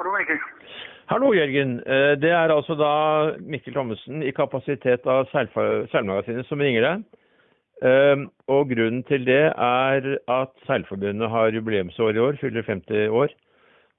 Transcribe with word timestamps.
Hallo, 0.00 0.14
Mikkel. 0.16 0.38
Hallo, 1.10 1.30
Jørgen. 1.36 1.72
Eh, 1.84 2.14
Det 2.16 2.30
er 2.32 2.48
altså 2.48 2.72
da 2.74 3.36
Mikkel 3.44 3.74
Thommessen 3.74 4.22
i 4.24 4.30
kapasitet 4.32 5.04
av 5.04 5.26
Seilmagasinet 5.28 6.46
som 6.48 6.62
ringer 6.64 6.86
deg. 6.86 7.02
Eh, 7.84 8.22
Og 8.48 8.70
grunnen 8.70 9.02
til 9.04 9.26
det 9.28 9.52
er 9.52 10.08
at 10.26 10.54
Seilforbundet 10.64 11.28
har 11.28 11.52
jubileumsår 11.52 12.16
i 12.16 12.22
år, 12.24 12.38
fyller 12.40 12.62
50 12.62 13.10
år. 13.10 13.28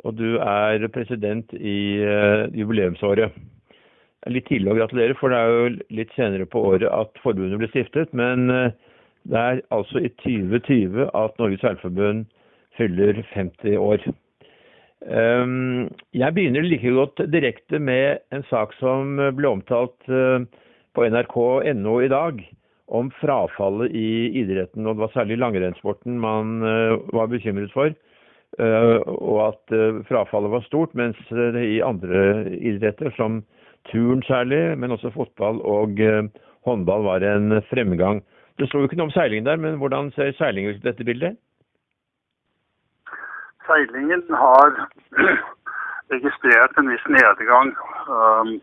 Og 0.03 0.17
du 0.17 0.39
er 0.39 0.87
president 0.87 1.53
i 1.53 2.01
eh, 2.01 2.47
jubileumsåret. 2.49 3.29
Det 3.29 4.25
er 4.25 4.33
litt 4.39 4.49
tidlig 4.49 4.73
å 4.73 4.79
gratulere, 4.79 5.19
for 5.21 5.29
det 5.29 5.37
er 5.37 5.53
jo 5.53 5.69
litt 6.01 6.17
senere 6.17 6.49
på 6.49 6.65
året 6.65 6.89
at 6.89 7.13
forbundet 7.21 7.61
ble 7.61 7.69
stiftet. 7.69 8.09
Men 8.11 8.49
det 8.49 9.37
er 9.37 9.61
altså 9.69 10.01
i 10.01 10.09
2020 10.25 11.11
at 11.13 11.37
Norges 11.37 11.61
Seilforbund 11.61 12.25
fyller 12.73 13.21
50 13.35 13.77
år. 13.77 14.09
Um, 15.01 15.89
jeg 16.13 16.33
begynner 16.35 16.61
like 16.61 16.91
godt 16.93 17.23
direkte 17.33 17.79
med 17.81 18.21
en 18.29 18.43
sak 18.51 18.75
som 18.77 19.17
ble 19.33 19.49
omtalt 19.49 19.97
uh, 20.13 20.45
på 20.93 21.07
nrk.no 21.09 21.95
i 22.05 22.11
dag, 22.11 22.43
om 22.91 23.09
frafallet 23.17 23.95
i 23.97 24.29
idretten. 24.43 24.85
og 24.85 24.95
Det 24.95 25.05
var 25.07 25.13
særlig 25.15 25.39
langrennssporten 25.41 26.19
man 26.21 26.61
uh, 26.61 27.01
var 27.17 27.31
bekymret 27.33 27.73
for. 27.73 27.95
uh, 28.59 28.99
og 29.07 29.37
at 29.47 29.75
frafallet 30.05 30.51
var 30.51 30.69
stort, 30.69 30.93
mens 30.93 31.17
det 31.31 31.65
i 31.65 31.81
andre 31.81 32.51
idretter, 32.59 33.09
som 33.17 33.41
turn 33.89 34.21
særlig, 34.27 34.77
men 34.77 34.91
også 34.91 35.09
fotball 35.15 35.63
og 35.65 35.97
håndball, 36.67 37.03
var 37.03 37.25
en 37.25 37.61
fremgang. 37.73 38.21
Det 38.59 38.67
sto 38.69 38.83
ikke 38.85 38.99
noe 38.99 39.09
om 39.09 39.15
seiling 39.15 39.47
der, 39.47 39.57
men 39.57 39.79
hvordan 39.81 40.11
ser 40.13 40.35
seiling 40.37 40.67
ut 40.69 40.77
i 40.77 40.85
dette 40.85 41.07
bildet? 41.07 41.39
Seilingen 43.67 44.23
har 44.29 44.87
registrert 46.13 46.77
en 46.77 46.89
viss 46.91 47.05
nedgang 47.07 47.73
um, 48.07 48.53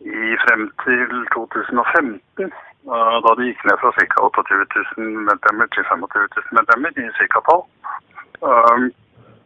i 0.00 0.36
frem 0.44 0.66
til 0.84 1.14
2015, 1.34 2.52
uh, 2.88 3.16
da 3.24 3.34
det 3.38 3.48
gikk 3.50 3.64
ned 3.68 3.80
fra 3.82 3.92
ca. 3.98 4.24
28 4.28 4.66
000 4.96 5.26
medlemmer 5.28 5.70
til 5.74 5.84
25 5.88 6.28
000 6.36 6.58
medlemmer 6.58 7.02
i 7.04 7.08
ca. 7.18 7.44
tall. 7.48 7.64
Um, 8.40 8.90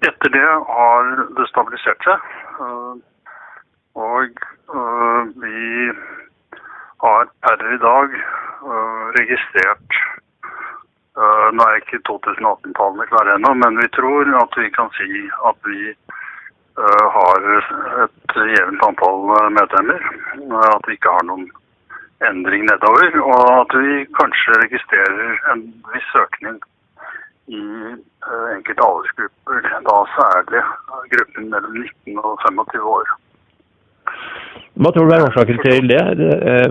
etter 0.09 0.35
det 0.37 0.49
har 0.77 1.11
det 1.39 1.49
stabilisert 1.51 2.09
seg, 2.09 2.29
uh, 2.61 2.95
og 3.95 4.45
uh, 4.75 5.23
vi 5.43 5.91
har 7.05 7.31
per 7.47 7.65
i 7.77 7.81
dag 7.89 8.19
uh, 8.19 9.05
registrert 9.19 9.94
nå 11.55 11.67
er 11.67 11.81
ikke 11.81 12.03
2018-tallene 12.09 13.07
klare 13.11 13.37
ennå, 13.39 13.55
men 13.63 13.81
vi 13.83 13.89
tror 13.97 14.31
at 14.43 14.57
vi 14.59 14.71
kan 14.75 14.91
si 14.99 15.25
at 15.51 15.69
vi 15.69 15.81
uh, 15.95 17.05
har 17.17 17.49
et 18.07 18.39
jevnt 18.57 18.87
antall 18.89 19.29
uh, 19.31 19.51
medlemmer. 19.59 20.09
at 20.71 20.89
vi 20.89 20.99
ikke 20.99 21.15
har 21.17 21.27
noen 21.31 21.47
endring 22.29 22.67
nedover, 22.69 23.19
og 23.23 23.43
at 23.61 23.77
vi 23.85 24.05
kanskje 24.19 24.61
registrerer 24.65 25.39
en 25.53 25.67
viss 25.93 26.11
økning 26.21 26.61
i 27.53 27.65
enkelte 28.57 28.87
aldersgrupper. 28.89 29.67
Da 29.89 29.97
særlig 30.17 30.63
gruppen 31.13 31.51
mellom 31.53 31.83
19 32.07 32.23
og 32.25 32.39
25 32.47 32.93
år. 32.97 33.17
Hva 34.75 34.91
tror 34.91 35.07
du 35.07 35.13
er 35.15 35.27
årsaken 35.27 35.61
til 35.63 35.91
det? 35.91 36.01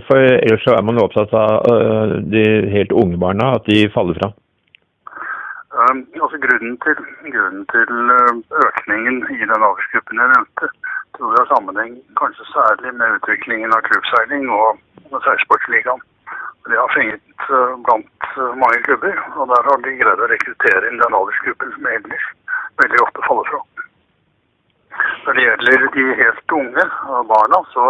For 0.07 0.25
ellers 0.25 0.65
er 0.67 0.87
man 0.87 1.03
opptatt 1.03 1.35
av 1.37 2.15
de 2.33 2.45
helt 2.73 2.95
unge 3.03 3.19
barna, 3.21 3.53
at 3.59 3.69
de 3.69 3.85
faller 3.93 4.17
fra. 4.17 4.33
Grunnen 6.43 6.77
til, 6.83 6.97
grunnen 7.33 7.65
til 7.71 7.91
økningen 8.67 9.17
i 9.31 9.37
den 9.41 9.65
aldersgruppen 9.67 10.19
jeg 10.19 10.31
nevnte, 10.31 10.67
tror 11.15 11.29
jeg 11.31 11.39
har 11.39 11.51
sammenheng 11.51 11.93
kanskje 12.19 12.47
særlig 12.49 12.91
med 12.99 13.13
utviklingen 13.17 13.75
av 13.75 13.83
klubbseiling 13.87 14.49
og 14.51 14.81
seilsportsligaen. 15.27 16.01
De 16.67 16.79
har 16.79 16.91
fenget 16.95 17.45
uh, 17.49 17.75
blant 17.85 18.27
mange 18.63 18.81
klubber, 18.87 19.15
og 19.37 19.47
der 19.51 19.69
har 19.69 19.83
de 19.85 19.95
greid 20.01 20.23
å 20.25 20.29
rekruttere 20.31 20.89
inn 20.89 20.99
den 21.03 21.17
aldersgruppen 21.19 21.73
som 21.75 21.89
ellers 21.95 22.27
veldig 22.83 23.01
ofte 23.05 23.25
faller 23.27 23.51
fra. 23.51 23.61
Når 25.25 25.37
det 25.39 25.45
gjelder 25.47 25.87
de 25.95 26.05
helt 26.23 26.55
unge 26.59 26.87
barna, 27.31 27.61
så 27.75 27.87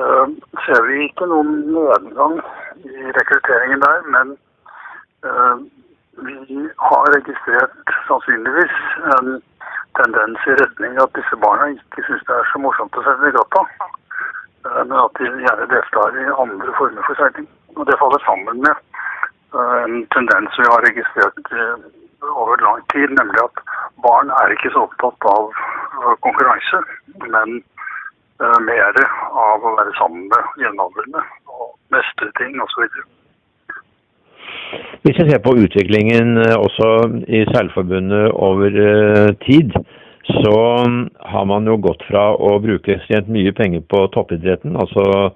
uh, 0.00 0.26
ser 0.66 0.88
vi 0.90 1.04
ikke 1.06 1.30
noen 1.32 1.54
nedgang 1.72 2.40
i 2.84 3.14
rekrutteringen 3.20 3.84
der. 3.88 4.10
Men 4.16 4.36
har 6.88 7.10
registrert 7.16 7.92
sannsynligvis 8.08 8.78
en 9.16 9.28
tendens 9.98 10.46
i 10.50 10.56
retning 10.60 10.96
at 11.02 11.12
disse 11.18 11.36
barna 11.44 11.70
ikke 11.72 12.04
syns 12.06 12.24
det 12.28 12.36
er 12.36 12.48
så 12.50 12.60
morsomt 12.62 12.98
å 12.98 13.04
seile 13.06 13.30
i 13.30 13.36
gata, 13.36 13.62
men 14.64 14.96
at 15.00 15.20
de 15.20 15.30
gjerne 15.44 15.68
deltar 15.70 16.18
i 16.20 16.26
andre 16.44 16.74
former 16.78 17.06
for 17.08 17.20
seiling. 17.20 17.48
Og 17.76 17.86
det 17.88 17.98
faller 18.00 18.22
sammen 18.26 18.62
med 18.64 18.74
en 19.60 20.02
tendens 20.16 20.58
vi 20.58 20.66
har 20.70 20.86
registrert 20.88 21.54
over 22.34 22.60
lang 22.66 22.82
tid, 22.92 23.12
nemlig 23.18 23.40
at 23.44 23.62
barn 24.04 24.32
er 24.42 24.54
ikke 24.54 24.72
så 24.74 24.84
opptatt 24.88 25.28
av 25.30 25.50
konkurranse, 26.26 26.82
men 27.24 27.60
mer 28.68 29.02
av 29.46 29.64
å 29.64 29.76
være 29.78 29.94
sammen 29.98 30.26
med 30.32 30.62
jevnaldrende 30.62 31.22
og 31.54 31.74
mestre 31.94 32.30
ting 32.40 32.58
osv. 32.62 32.88
Hvis 35.04 35.18
vi 35.20 35.28
ser 35.28 35.42
på 35.44 35.56
utviklingen 35.60 36.38
også 36.56 36.88
i 37.28 37.44
Seilforbundet 37.50 38.30
over 38.32 38.78
uh, 38.78 39.30
tid, 39.44 39.74
så 40.40 40.56
har 41.32 41.44
man 41.44 41.66
jo 41.68 41.76
gått 41.84 42.04
fra 42.08 42.30
å 42.32 42.54
bruke 42.64 42.94
ekstremt 42.94 43.28
mye 43.28 43.52
penger 43.52 43.84
på 43.92 44.06
toppidretten, 44.14 44.78
altså 44.80 45.34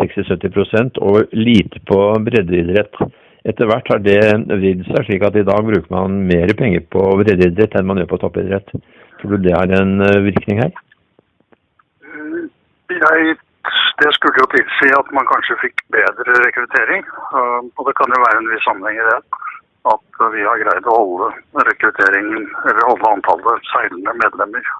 60-70% 0.00 0.98
og 1.06 1.36
lite 1.38 1.78
på 1.86 2.00
breddeidrett. 2.26 2.98
Etter 3.46 3.68
hvert 3.70 3.90
har 3.92 4.02
det 4.02 4.18
vridd 4.50 4.82
seg, 4.88 5.06
slik 5.06 5.22
at 5.28 5.38
i 5.38 5.46
dag 5.46 5.62
bruker 5.68 5.90
man 5.94 6.24
mer 6.26 6.50
penger 6.58 6.82
på 6.90 7.04
breddeidrett 7.20 7.76
enn 7.78 7.86
man 7.86 8.02
gjør 8.02 8.10
på 8.14 8.20
toppidrett. 8.24 8.74
Tror 9.20 9.36
du 9.36 9.46
det 9.46 9.54
har 9.54 9.70
en 9.78 10.00
virkning 10.24 10.64
her? 10.64 10.74
Jeg, 12.94 13.36
det 14.02 14.10
skulle 14.14 14.42
jo 14.42 14.50
tilsi 14.54 14.90
at 14.98 15.10
man 15.16 15.28
kanskje 15.30 15.60
fikk 15.62 15.82
bedre 15.94 16.36
rekruttering. 16.44 17.04
Og 17.78 17.82
det 17.88 17.94
kan 17.98 18.14
jo 18.14 18.22
være 18.24 18.40
en 18.40 18.50
viss 18.50 18.66
sammenheng 18.66 18.98
i 18.98 19.08
det. 19.10 19.18
At 19.92 20.20
vi 20.32 20.42
har 20.48 20.62
greid 20.62 20.86
å 20.88 20.96
holde 20.96 21.28
rekrutteringen, 21.68 22.46
eller 22.64 22.88
holde 22.88 23.10
antallet 23.10 23.66
seilende 23.70 24.14
medlemmer 24.22 24.70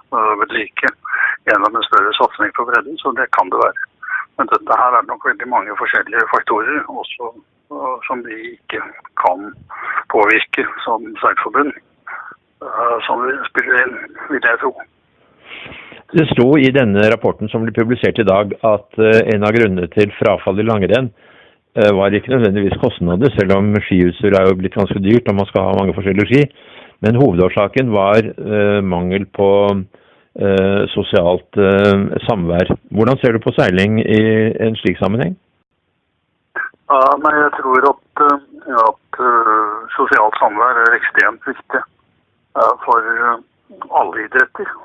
ved 0.41 0.55
like 0.57 0.91
gjennom 1.45 1.77
en 1.77 1.87
større 1.87 2.13
satsing 2.17 2.51
på 2.57 2.65
bredden. 2.67 2.97
Så 3.01 3.13
det 3.19 3.29
kan 3.37 3.51
det 3.53 3.61
være. 3.61 3.89
Men 4.37 4.49
dette 4.51 4.79
her 4.81 4.97
er 4.97 5.07
nok 5.07 5.27
veldig 5.29 5.47
mange 5.47 5.77
forskjellige 5.79 6.31
faktorer, 6.33 6.81
også 6.89 7.31
som 8.07 8.23
vi 8.25 8.55
ikke 8.55 8.81
kan 9.21 9.47
påvirke 10.11 10.65
som 10.83 11.05
seilforbund. 11.21 11.71
Som 13.07 13.23
vi 13.23 13.37
spiller 13.51 13.85
inn, 13.85 13.95
vil 14.33 14.43
jeg 14.43 14.59
tro. 14.63 14.73
Det 16.15 16.23
sto 16.29 16.45
i 16.55 16.69
denne 16.71 17.03
rapporten 17.11 17.49
som 17.51 17.65
ble 17.65 17.73
publisert 17.75 18.19
i 18.21 18.23
dag 18.27 18.53
at 18.63 18.99
en 19.03 19.43
av 19.43 19.51
grunnene 19.51 19.89
til 19.91 20.13
frafall 20.15 20.61
i 20.61 20.63
langrenn 20.63 21.09
var 21.75 22.15
ikke 22.15 22.31
nødvendigvis 22.31 22.77
kostnader, 22.79 23.33
selv 23.35 23.51
om 23.57 23.73
skiutstyr 23.83 24.37
er 24.39 24.47
jo 24.47 24.55
blitt 24.55 24.77
ganske 24.77 25.01
dyrt 25.03 25.27
og 25.27 25.35
man 25.41 25.49
skal 25.49 25.65
ha 25.67 25.73
mange 25.75 25.95
forskjellige 25.97 26.29
ski. 26.29 26.45
Men 27.03 27.19
hovedårsaken 27.19 27.91
var 27.91 28.29
mangel 28.87 29.27
på 29.35 29.49
sosialt 30.95 31.59
samvær. 32.29 32.71
Hvordan 32.95 33.19
ser 33.19 33.35
du 33.35 33.43
på 33.43 33.51
seiling 33.59 33.99
i 33.99 34.21
en 34.63 34.79
slik 34.79 35.03
sammenheng? 35.03 35.35
Ja, 36.87 37.03
nei, 37.27 37.35
jeg 37.41 37.51
tror 37.59 37.91
at, 37.91 38.25
at 38.87 39.21
sosialt 39.99 40.39
samvær 40.39 40.79
er 40.87 40.95
ekstremt 41.01 41.43
viktig 41.51 41.83
for 42.87 43.13
alle 43.99 44.29
idretter. 44.29 44.75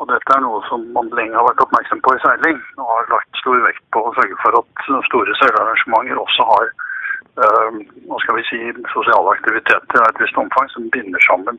Og 0.00 0.08
dette 0.10 0.34
er 0.34 0.42
noe 0.42 0.62
som 0.68 0.84
man 0.94 1.10
lenge 1.16 1.36
har 1.38 1.46
vært 1.46 1.62
oppmerksom 1.64 2.00
på 2.02 2.14
i 2.16 2.22
seiling, 2.24 2.58
og 2.80 2.88
har 2.90 3.12
lagt 3.12 3.42
stor 3.42 3.60
vekt 3.66 3.84
på 3.94 4.02
å 4.02 4.14
sørge 4.18 4.38
for 4.42 4.58
at 4.58 4.86
store 5.08 5.36
seilarrangementer 5.40 6.22
også 6.22 6.48
har 6.54 6.72
hva 7.32 8.18
skal 8.20 8.36
vi 8.36 8.42
si, 8.44 8.58
sosiale 8.92 9.30
aktiviteter 9.32 10.02
av 10.02 10.10
et 10.10 10.18
visst 10.20 10.36
omfang 10.36 10.66
som 10.74 10.90
binder 10.92 11.22
sammen 11.24 11.56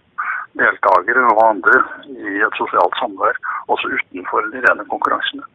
deltakere 0.59 1.23
og 1.31 1.41
andre 1.47 1.79
i 2.13 2.37
et 2.45 2.59
sosialt 2.59 2.93
samvær, 3.01 3.39
også 3.73 3.89
utenfor 3.95 4.51
de 4.53 4.61
rene 4.61 4.85
konkurransene. 4.91 5.45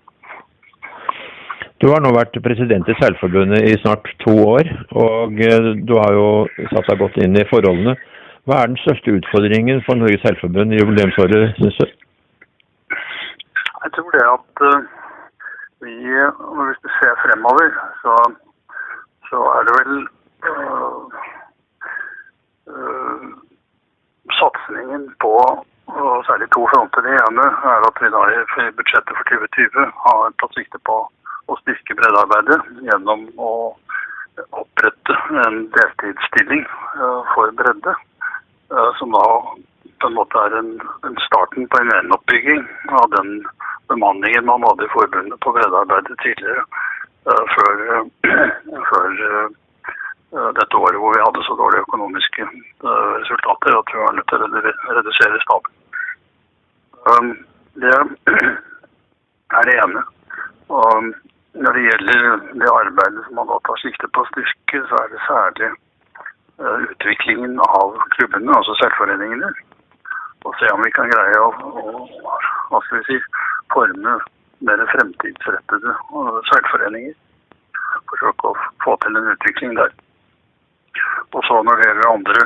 Du 1.78 1.86
har 1.92 2.02
nå 2.02 2.10
vært 2.10 2.34
president 2.42 2.88
i 2.90 2.96
Seilforbundet 2.98 3.68
i 3.70 3.76
snart 3.78 4.08
to 4.24 4.34
år, 4.42 4.66
og 4.98 5.38
du 5.86 5.94
har 6.00 6.16
jo 6.16 6.28
satt 6.72 6.90
deg 6.90 6.98
godt 7.04 7.20
inn 7.22 7.38
i 7.38 7.46
forholdene. 7.46 7.94
Hva 8.48 8.64
er 8.64 8.72
den 8.72 8.80
største 8.82 9.14
utfordringen 9.20 9.84
for 9.86 10.00
Norges 10.00 10.24
Seilforbund 10.24 10.74
i 10.74 10.80
jubileumsåret, 10.80 11.54
syns 11.60 11.78
du? 11.78 12.07
Jeg 13.84 13.90
tror 13.94 14.10
det 14.10 14.24
at 14.36 14.62
vi, 15.84 15.94
hvis 16.66 16.80
vi 16.84 16.90
ser 16.98 17.14
fremover, 17.22 17.68
så, 18.02 18.14
så 19.28 19.38
er 19.56 19.62
det 19.66 19.74
vel 19.80 19.94
øh, 20.50 21.02
øh, 22.72 23.28
satsingen 24.38 25.04
på 25.22 25.32
og 25.86 26.24
særlig 26.28 26.48
to 26.50 26.62
fronter. 26.70 27.00
Det 27.06 27.14
ene 27.26 27.44
er 27.72 27.86
at 27.90 28.00
vi 28.02 28.08
da 28.16 28.22
i 28.64 28.76
budsjettet 28.78 29.16
for 29.16 29.24
2020 29.30 29.86
har 30.04 30.34
tatt 30.40 30.58
sikte 30.58 30.78
på 30.88 30.96
å 31.48 31.56
styrke 31.62 31.96
breddearbeidet 32.00 32.60
gjennom 32.88 33.24
å 33.50 33.52
opprette 34.62 35.16
en 35.46 35.56
deltidsstilling 35.76 36.66
for 37.32 37.54
bredde. 37.60 37.94
Som 38.98 39.16
da 39.16 39.24
på 40.00 40.10
en 40.10 40.18
måte 40.18 40.42
er 40.46 40.58
en, 40.58 40.74
en 41.06 41.16
starten 41.26 41.68
på 41.68 41.80
en 41.80 41.90
gjenoppbygging 41.92 42.62
av 43.00 43.08
den 43.16 43.30
bemanningen 43.88 44.46
man 44.46 44.66
hadde 44.66 44.86
i 44.86 44.92
forbundet 44.94 45.40
på 45.44 45.52
breddearbeidet 45.56 46.18
tidligere. 46.24 46.64
Før, 47.28 47.80
før 48.88 49.16
dette 50.56 50.76
året 50.76 51.00
hvor 51.00 51.12
vi 51.16 51.24
hadde 51.24 51.42
så 51.44 51.56
dårlige 51.58 51.84
økonomiske 51.84 52.46
resultater 52.84 53.76
at 53.78 53.92
vi 53.92 54.00
var 54.00 54.16
nødt 54.16 54.30
til 54.32 54.44
å 54.44 54.50
redusere 54.98 55.42
staben. 55.44 57.34
Det 57.84 57.92
er 57.96 59.68
det 59.68 59.76
ene. 59.82 60.04
Og 60.68 61.10
når 61.64 61.76
det 61.76 61.84
gjelder 61.88 62.24
det 62.62 62.72
arbeidet 62.72 63.26
som 63.26 63.38
man 63.40 63.50
da 63.50 63.60
tar 63.66 63.80
sikte 63.82 64.10
på 64.12 64.24
å 64.24 64.30
styrke, 64.32 64.82
så 64.88 65.02
er 65.02 65.12
det 65.12 65.26
særlig 65.26 65.70
utviklingen 66.58 67.60
av 67.64 67.96
klubbene, 68.16 68.52
altså 68.56 68.74
selvforeningene. 68.80 69.52
Og 70.48 70.56
se 70.56 70.68
om 70.72 70.80
vi 70.80 70.90
kan 70.96 71.10
greie 71.12 71.40
å, 71.44 71.48
å 71.52 72.04
hva 72.72 72.80
skal 72.86 73.00
vi 73.00 73.04
si, 73.08 73.16
forme 73.74 74.16
mer 74.64 74.82
fremtidsrettede 74.92 75.94
selvforeninger. 76.50 77.16
Forsøke 78.08 78.50
å 78.50 78.54
få 78.84 78.96
til 79.04 79.18
en 79.20 79.32
utvikling 79.34 79.76
der. 79.78 79.92
Og 81.36 81.44
så 81.44 81.60
når 81.62 81.78
det 81.78 81.88
gjelder 81.88 82.10
andre 82.10 82.44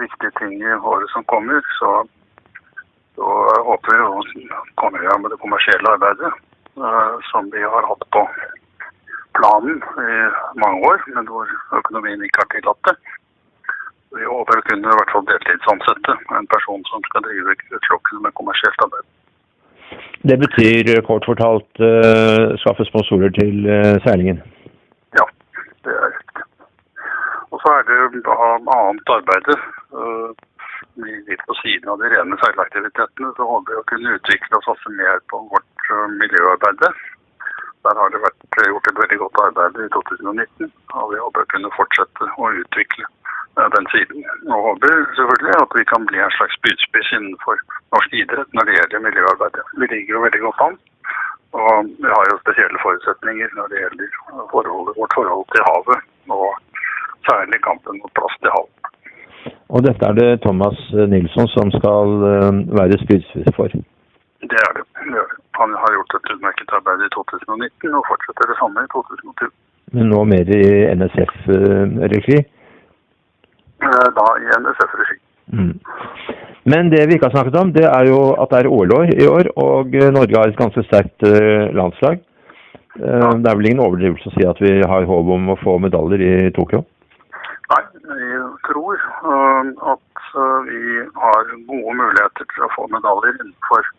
viktige 0.00 0.32
ting 0.40 0.56
i 0.62 0.76
året 0.80 1.10
som 1.12 1.26
kommer, 1.28 1.60
så, 1.78 1.92
så 3.18 3.36
håper 3.68 3.92
vi 3.92 4.08
å 4.08 4.50
komme 4.80 5.02
i 5.02 5.06
gang 5.06 5.22
med 5.22 5.34
det 5.34 5.40
kommersielle 5.44 5.92
arbeidet 5.96 6.32
uh, 6.80 7.20
som 7.30 7.50
vi 7.52 7.62
har 7.62 7.90
hatt 7.90 8.06
på 8.16 8.24
planen 9.36 9.82
i 10.00 10.16
mange 10.62 10.80
år, 10.88 11.04
men 11.12 11.28
hvor 11.28 11.50
økonomien 11.76 12.24
ikke 12.24 12.44
har 12.44 12.52
tillatt 12.54 12.88
det. 12.88 12.96
Vi 14.14 14.24
håper 14.24 14.60
å 14.60 14.64
kunne 14.68 14.90
i 14.90 14.96
hvert 14.98 15.12
fall 15.12 15.26
deltidsansette 15.26 16.14
en 16.38 16.46
person 16.52 16.82
som 16.90 17.02
skal 17.08 17.24
drive 17.26 17.56
klokken 17.88 18.22
med 18.22 18.34
kommersielt 18.38 18.84
arbeid. 18.86 19.06
Det 20.30 20.36
betyr 20.40 21.00
kort 21.06 21.26
fortalt 21.28 21.82
uh, 21.82 22.54
skaffe 22.62 22.86
sponsorer 22.88 23.32
til 23.34 23.66
uh, 23.66 23.96
seilingen? 24.06 24.38
Ja, 25.18 25.26
det 25.86 25.96
er 25.96 26.14
riktig. 26.14 26.44
Og 27.50 27.62
så 27.62 27.74
er 27.78 27.88
det 27.90 28.22
da 28.28 28.36
annet 28.54 29.14
arbeid. 29.18 29.50
Litt 31.04 31.42
på 31.48 31.56
siden 31.58 31.90
av 31.90 31.98
de 31.98 32.10
rene 32.12 32.38
seilaktivitetene 32.38 33.32
så 33.36 33.46
håper 33.50 33.74
vi 33.74 33.80
å 33.80 33.88
kunne 33.90 34.14
utvikle 34.18 34.58
og 34.60 34.66
satse 34.68 34.94
mer 34.94 35.18
på 35.30 35.42
vårt 35.50 35.90
miljøarbeid. 36.22 36.86
Der 37.84 38.00
har 38.00 38.14
det 38.14 38.22
vært 38.22 38.58
gjort 38.70 38.90
et 38.90 39.00
veldig 39.02 39.18
godt 39.22 39.42
arbeid 39.48 39.82
i 39.84 39.90
2019, 39.96 40.70
og 40.98 41.12
vi 41.12 41.22
håper 41.22 41.44
å 41.44 41.50
kunne 41.54 41.74
fortsette 41.76 42.30
å 42.38 42.50
utvikle 42.62 43.10
den 43.76 43.86
siden. 43.94 44.18
Og 44.52 44.58
håper 44.68 44.92
selvfølgelig 45.18 45.54
at 45.64 45.72
vi 45.78 45.84
kan 45.92 46.02
bli 46.08 46.18
en 46.22 46.36
slags 46.38 46.56
spydspiss 46.58 47.12
innenfor 47.16 47.56
norsk 47.94 48.10
idrett 48.22 48.50
når 48.56 48.64
det 48.66 48.76
gjelder 48.78 49.06
miljøarbeidet. 49.06 49.64
Vi 49.80 49.84
ligger 49.92 50.12
jo 50.16 50.24
veldig 50.26 50.42
godt 50.46 50.64
an. 50.66 50.76
Og 51.62 51.74
vi 52.02 52.08
har 52.16 52.24
jo 52.30 52.42
spesielle 52.44 52.78
forutsetninger 52.84 53.48
når 53.58 53.66
det 53.72 53.82
gjelder 53.82 54.08
forholdet, 54.52 54.98
vårt 55.00 55.16
forhold 55.18 55.46
til 55.54 55.66
havet. 55.70 56.00
og 56.38 56.48
særlig 57.30 57.58
kampen 57.68 57.94
mot 58.00 58.12
plast 58.18 58.40
i 58.48 58.50
havet. 58.54 58.72
Og 59.74 59.80
dette 59.86 60.02
er 60.08 60.14
det 60.20 60.40
Thomas 60.44 60.78
Nilsson 61.12 61.48
som 61.56 61.70
skal 61.78 62.08
være 62.78 63.00
spydspiss 63.04 63.56
for? 63.56 63.68
Det 64.52 64.60
er 64.66 64.72
det. 64.76 64.84
Han 65.60 65.70
har 65.80 65.90
gjort 65.96 66.16
et 66.16 66.32
utmerket 66.34 66.74
arbeid 66.78 67.04
i 67.06 67.12
2019 67.16 67.98
og 67.98 68.04
fortsetter 68.10 68.50
det 68.50 68.56
samme 68.60 68.84
i 68.84 68.90
2020. 68.96 69.52
Men 69.94 70.10
nå 70.12 70.20
mer 70.32 70.46
i 70.58 70.64
NSF-regi? 70.98 72.38
Da 73.80 74.26
i 74.40 74.46
NSF-regi. 74.60 75.18
Mm. 75.52 75.74
Men 76.64 76.88
det 76.92 77.02
vi 77.06 77.18
ikke 77.18 77.28
har 77.28 77.34
snakket 77.36 77.58
om, 77.60 77.72
det 77.72 77.84
er 77.84 78.08
jo 78.08 78.20
at 78.40 78.52
det 78.52 78.62
er 78.62 78.70
OL-år 78.72 79.10
i 79.12 79.26
år, 79.28 79.50
og 79.60 79.96
Norge 80.16 80.38
har 80.38 80.48
et 80.48 80.60
ganske 80.60 80.84
sterkt 80.86 81.26
landslag. 81.76 82.22
Det 82.94 83.50
er 83.50 83.58
vel 83.58 83.68
ingen 83.68 83.82
overdrivelse 83.84 84.30
å 84.30 84.34
si 84.36 84.46
at 84.48 84.60
vi 84.62 84.72
har 84.80 85.08
håp 85.10 85.32
om 85.36 85.50
å 85.52 85.58
få 85.60 85.76
medaljer 85.82 86.22
i 86.24 86.50
Tokyo? 86.56 86.84
Nei, 87.72 87.82
vi 88.06 88.40
tror 88.68 89.02
at 89.92 90.32
vi 90.70 90.82
har 91.20 91.52
gode 91.68 91.96
muligheter 92.00 92.48
til 92.54 92.66
å 92.66 92.72
få 92.76 92.86
medaljer 92.94 93.36
innenfor 93.42 93.90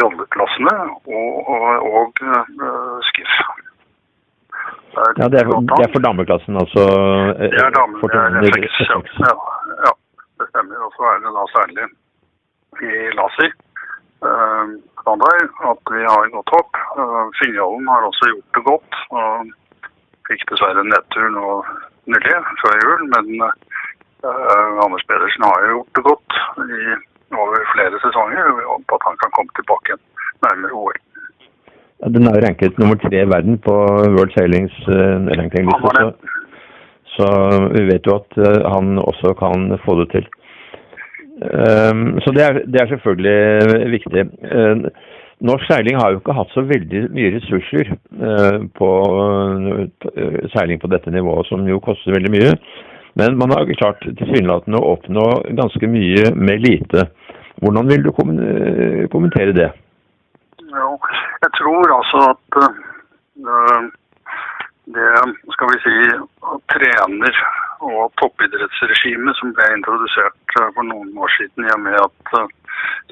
jolleklassene 0.00 0.76
og, 1.08 1.50
og, 1.56 1.86
og 1.90 2.22
skiff. 3.08 3.40
Ja, 5.20 5.28
det 5.32 5.42
er, 5.42 5.50
det 5.70 5.82
er, 5.84 5.92
for 5.92 6.04
dameklassen, 6.04 6.56
altså? 6.62 6.82
Det 7.40 7.62
er 7.62 7.72
damer, 7.76 8.10
det 8.12 8.20
er 8.22 8.50
FX, 8.56 8.80
ja. 9.22 9.34
ja. 9.86 9.92
Det 10.40 10.48
stemmer. 10.50 10.82
Og 10.86 10.92
så 10.96 11.08
er 11.12 11.22
det 11.24 11.32
da 11.36 11.46
særlig 11.54 11.88
i 12.86 12.92
laser 13.16 13.54
standard 15.06 15.48
at 15.70 15.82
vi 15.94 16.02
har 16.02 16.28
gått 16.34 16.52
opp. 16.58 16.78
Finjalen 17.40 17.88
har 17.88 18.06
også 18.08 18.30
gjort 18.32 18.56
det 18.58 18.64
godt. 18.66 19.00
og 19.14 19.52
Fikk 20.26 20.42
dessverre 20.50 20.82
nedtur 20.82 21.28
nå 21.30 21.50
nylig, 22.10 22.38
før 22.62 22.80
jul. 22.82 23.04
Men 23.14 23.28
uh, 23.46 24.82
Anders 24.84 25.06
Pedersen 25.06 25.46
har 25.46 25.62
jo 25.62 25.76
gjort 25.76 25.98
det 25.98 26.06
godt 26.10 26.40
i 26.66 26.80
over 27.36 27.68
flere 27.74 28.02
sesonger. 28.02 28.50
Vi 28.58 28.66
håper 28.72 28.98
at 28.98 29.08
han 29.10 29.20
kan 29.22 29.34
komme 29.38 29.54
tilbake 29.58 29.98
nærmere 30.46 30.74
OL. 30.74 30.98
Den 32.14 32.28
er 32.28 32.36
jo 32.36 32.44
ranket 32.44 32.78
nummer 32.78 32.98
tre 33.02 33.22
i 33.22 33.28
verden 33.28 33.58
på 33.58 33.74
World 34.14 34.32
Sailings 34.36 34.74
uh, 34.86 35.26
rankingliste. 35.38 35.92
Så, 35.98 36.10
så 37.16 37.28
vi 37.72 37.86
vet 37.88 38.06
jo 38.06 38.18
at 38.20 38.36
uh, 38.38 38.66
han 38.74 38.98
også 39.02 39.34
kan 39.40 39.72
få 39.84 39.98
det 40.00 40.10
til. 40.14 40.28
Um, 41.36 42.16
så 42.24 42.32
det 42.32 42.42
er, 42.44 42.60
det 42.64 42.80
er, 42.80 42.88
selvfølgelig 42.88 43.90
viktig. 43.92 44.22
Uh, 44.56 44.86
norsk 45.40 45.66
seiling 45.68 45.98
har 46.00 46.12
jo 46.12 46.20
ikke 46.22 46.36
hatt 46.38 46.54
så 46.54 46.64
veldig 46.64 47.02
mye 47.16 47.32
ressurser 47.34 47.90
uh, 47.92 48.62
på 48.78 48.90
uh, 49.20 50.44
seiling 50.54 50.80
på 50.80 50.92
dette 50.92 51.12
nivået, 51.12 51.50
som 51.50 51.66
jo 51.68 51.80
koster 51.84 52.16
veldig 52.16 52.32
mye. 52.32 52.54
Men 53.20 53.36
man 53.40 53.52
har 53.52 53.68
klart 53.80 54.04
tilsynelatende 54.06 54.80
å 54.80 54.94
oppnå 54.94 55.26
ganske 55.58 55.88
mye 55.88 56.30
med 56.36 56.64
lite. 56.64 57.08
Hvordan 57.64 57.88
vil 57.88 58.02
du 58.04 58.10
kommentere 58.12 59.56
det? 59.56 59.70
Jo, 60.76 60.88
jeg 61.44 61.50
tror 61.58 61.94
altså 61.98 62.18
at 62.32 62.58
det 64.96 65.10
skal 65.54 65.70
vi 65.72 65.78
si 65.84 65.94
trener- 66.72 67.44
og 67.86 68.12
toppidrettsregimet 68.20 69.36
som 69.38 69.52
ble 69.56 69.66
introdusert 69.76 70.54
for 70.76 70.84
noen 70.90 71.10
år 71.24 71.32
siden 71.36 71.66
i 71.66 71.74
og 71.74 71.82
med 71.86 71.98
at 72.00 72.36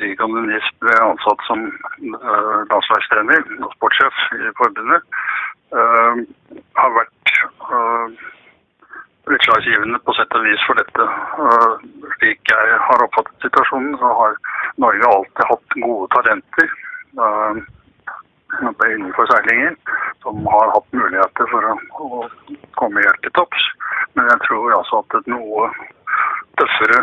Rigan 0.00 0.34
Denis 0.36 0.68
ble 0.82 0.94
ansatt 1.00 1.42
som 1.48 1.64
uh, 1.66 2.60
landslagstrener 2.70 3.42
og 3.62 3.74
sportssjef 3.76 4.22
i 4.38 4.52
forbundet, 4.60 5.04
uh, 5.74 6.22
har 6.80 6.96
vært 6.98 7.34
uh, 7.70 8.24
utslagsgivende 9.34 10.00
på 10.04 10.16
sett 10.18 10.34
og 10.36 10.44
vis 10.46 10.64
for 10.68 10.80
dette. 10.80 11.06
slik 12.18 12.52
jeg 12.52 12.80
har 12.88 13.04
oppfattet 13.06 13.46
situasjonen, 13.46 13.94
så 14.00 14.10
har 14.20 14.34
Norge 14.84 15.12
alltid 15.14 15.46
hatt 15.52 15.78
gode 15.86 16.10
talenter 16.16 16.74
innenfor 18.94 19.26
seilinger 19.30 19.76
som 20.22 20.46
har 20.46 20.72
hatt 20.74 20.92
muligheter 20.92 21.50
for 21.52 21.70
å, 21.70 21.74
å 22.00 22.06
komme 22.80 23.02
helt 23.04 23.22
til 23.26 23.34
topps. 23.38 23.66
Men 24.14 24.30
jeg 24.30 24.42
tror 24.46 24.76
altså 24.78 25.02
at 25.02 25.18
et 25.18 25.30
noe 25.32 25.68
tøffere 26.60 27.00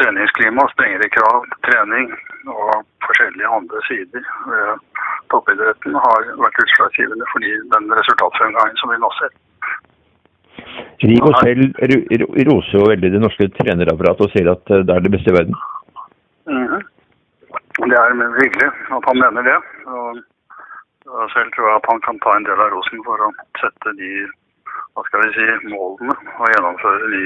treningsklima, 0.00 0.64
strengere 0.72 1.08
krav, 1.12 1.44
trening 1.68 2.12
og 2.48 2.84
forskjellige 3.04 3.52
andre 3.58 3.82
sider 3.88 4.28
ved 4.50 5.02
toppidretten 5.32 5.98
har 6.00 6.30
vært 6.40 6.62
utslagsgivende 6.64 7.28
for 7.32 7.44
den 7.74 7.92
resultatfremgangen 8.00 8.80
som 8.80 8.92
vi 8.92 9.00
nå 9.02 9.10
ser. 9.20 9.34
Rigo 11.06 11.30
selv 11.42 11.76
roser 12.48 12.78
jo 12.78 12.86
veldig 12.88 13.10
det 13.12 13.20
norske 13.20 13.48
trenerapparatet 13.58 14.26
og 14.26 14.32
sier 14.32 14.48
at 14.54 14.64
det 14.70 14.94
er 14.94 15.04
det 15.04 15.12
beste 15.12 15.32
i 15.32 15.36
verden. 15.36 15.58
Det 17.90 17.98
er 17.98 18.38
hyggelig 18.42 18.70
at 18.96 19.04
han 19.08 19.18
mener 19.24 19.42
det. 19.46 19.58
Og 21.06 21.24
selv 21.34 21.52
tror 21.54 21.68
jeg 21.68 21.78
at 21.80 21.90
han 21.90 22.00
kan 22.06 22.18
ta 22.24 22.32
en 22.36 22.46
del 22.48 22.62
av 22.64 22.72
rosen 22.74 23.02
for 23.06 23.22
å 23.22 23.28
sette 23.60 23.92
de 24.00 24.10
hva 24.96 25.04
skal 25.06 25.22
vi 25.22 25.28
si, 25.36 25.46
målene 25.70 26.16
og 26.40 26.50
gjennomføre 26.50 27.10
de 27.12 27.22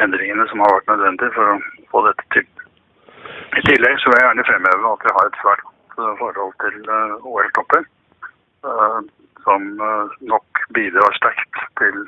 endringene 0.00 0.46
som 0.48 0.62
har 0.64 0.72
vært 0.76 0.88
nødvendige 0.92 1.34
for 1.34 1.52
å 1.52 1.56
få 1.92 2.02
dette 2.06 2.24
til. 2.36 2.46
I 3.58 3.64
tillegg 3.66 4.00
så 4.00 4.12
vil 4.12 4.20
jeg 4.20 4.26
gjerne 4.28 4.46
fremheve 4.48 4.92
at 4.94 5.04
vi 5.06 5.14
har 5.18 5.28
et 5.28 5.40
svært 5.42 5.64
godt 5.66 6.20
forhold 6.22 6.54
til 6.64 6.76
OL-topper. 7.32 7.84
Som 9.44 9.68
nok 10.32 10.64
bidrar 10.76 11.18
sterkt 11.18 11.60
til 11.82 12.00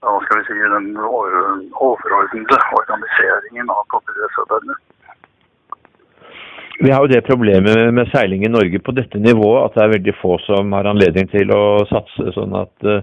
hva 0.00 0.16
skal 0.24 0.40
vi 0.40 0.48
si, 0.48 0.56
den 0.76 0.88
overordnede 0.96 2.58
organiseringen 2.80 3.70
av 3.76 3.84
toppidrettsarbeidene. 3.92 4.78
Vi 6.80 6.90
har 6.90 7.04
jo 7.04 7.10
det 7.12 7.24
problemet 7.26 7.92
med 7.94 8.08
seiling 8.12 8.46
i 8.46 8.50
Norge 8.50 8.78
på 8.80 8.94
dette 8.96 9.18
nivået 9.20 9.66
at 9.66 9.74
det 9.76 9.82
er 9.84 9.92
veldig 9.96 10.14
få 10.20 10.38
som 10.46 10.72
har 10.72 10.88
anledning 10.88 11.28
til 11.28 11.52
å 11.52 11.84
satse. 11.90 12.32
sånn 12.36 12.54
at 12.56 12.86
uh, 12.88 13.02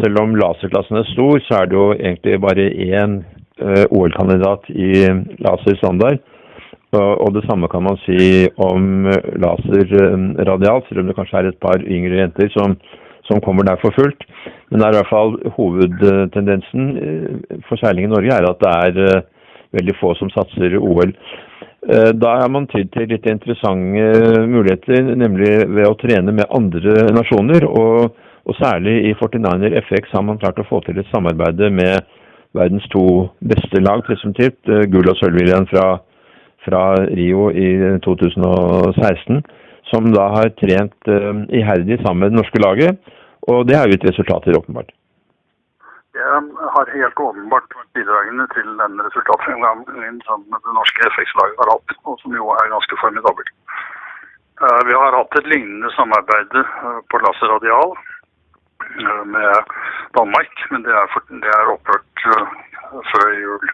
selv 0.00 0.20
om 0.22 0.36
laserklassen 0.38 1.00
er 1.00 1.10
stor, 1.12 1.36
så 1.44 1.60
er 1.60 1.68
det 1.68 1.76
jo 1.76 1.88
egentlig 1.92 2.38
bare 2.40 2.68
én 2.72 3.18
uh, 3.60 3.84
OL-kandidat 3.92 4.70
i 4.72 5.04
laserstandard. 5.44 6.22
Og, 6.96 7.34
det 7.36 7.42
samme 7.44 7.68
kan 7.68 7.82
man 7.84 7.98
si 8.00 8.48
om 8.64 9.04
laserradial, 9.36 10.80
selv 10.86 11.02
om 11.02 11.10
det 11.10 11.16
kanskje 11.18 11.42
er 11.42 11.48
et 11.50 11.58
par 11.60 11.82
yngre 11.84 12.22
jenter 12.22 12.48
som, 12.54 12.78
som 13.28 13.42
kommer 13.44 13.66
der 13.68 13.76
for 13.82 13.92
fullt. 13.92 14.24
Men 14.70 14.80
det 14.80 14.86
er 14.86 14.96
i 14.96 14.98
hvert 15.02 15.10
fall 15.10 15.34
hovedtendensen 15.58 16.88
for 17.68 17.76
seiling 17.76 18.08
i 18.08 18.14
Norge 18.14 18.32
er 18.32 18.48
at 18.48 18.64
det 18.64 18.72
er 18.72 19.20
veldig 19.76 19.96
få 20.00 20.14
som 20.16 20.32
satser 20.32 20.78
OL. 20.80 21.12
Eh, 21.88 22.10
da 22.20 22.34
er 22.42 22.50
man 22.52 22.66
tydd 22.68 22.90
til 22.92 23.06
litt 23.08 23.26
interessante 23.30 24.42
muligheter, 24.44 25.06
nemlig 25.16 25.52
ved 25.72 25.86
å 25.88 25.96
trene 25.96 26.34
med 26.36 26.50
andre 26.52 27.06
nasjoner. 27.16 27.64
Og, 27.64 28.18
og 28.44 28.58
særlig 28.60 28.98
i 29.08 29.14
49er 29.16 29.78
FX 29.86 30.12
har 30.12 30.26
man 30.28 30.40
klart 30.42 30.60
å 30.60 30.66
få 30.68 30.82
til 30.84 31.00
et 31.00 31.08
samarbeid 31.14 31.62
med 31.72 32.04
verdens 32.56 32.84
to 32.92 33.06
beste 33.40 33.80
lag, 33.80 34.04
presumptivt. 34.04 34.60
Eh, 34.68 34.84
gull- 34.92 35.08
og 35.08 35.16
sølvviljen 35.20 35.68
fra, 35.72 35.86
fra, 36.68 36.84
Rio 37.08 37.48
i 37.56 37.70
2016. 38.04 39.40
Som 39.88 40.10
da 40.12 40.26
har 40.34 40.50
trent 40.60 41.08
uh, 41.08 41.46
iherdig 41.48 41.96
sammen 42.02 42.26
med 42.26 42.34
det 42.34 42.42
norske 42.42 42.60
laget. 42.60 42.98
Og 43.48 43.62
det 43.64 43.78
har 43.78 43.88
gitt 43.88 44.04
resultater, 44.04 44.58
åpenbart. 44.58 44.92
Det 46.18 46.24
har 46.74 46.88
helt 46.90 47.20
åpenbart 47.22 47.74
vært 47.78 47.90
bidragende 47.94 48.46
til 48.50 48.70
den 48.80 48.98
resultatfremgangen 49.06 50.16
som 50.26 50.42
det 50.50 50.72
norske 50.74 51.10
FX-laget 51.14 51.60
har 51.62 51.70
hatt, 51.70 51.94
og 52.10 52.18
som 52.22 52.34
jo 52.34 52.48
er 52.58 52.72
ganske 52.72 52.98
formidabelt. 53.02 53.52
Eh, 54.64 54.80
vi 54.88 54.96
har 54.98 55.14
hatt 55.14 55.38
et 55.38 55.50
lignende 55.52 55.90
samarbeid 55.94 56.56
eh, 56.58 56.98
på 57.10 57.20
Laser 57.22 57.52
Radial 57.54 57.94
eh, 57.94 59.22
med 59.36 59.70
Danmark, 60.18 60.64
men 60.72 60.82
det 60.88 60.96
er, 61.02 61.06
for, 61.14 61.22
det 61.30 61.54
er 61.54 61.70
opphørt 61.76 62.26
før 63.12 63.28
jul. 63.42 63.68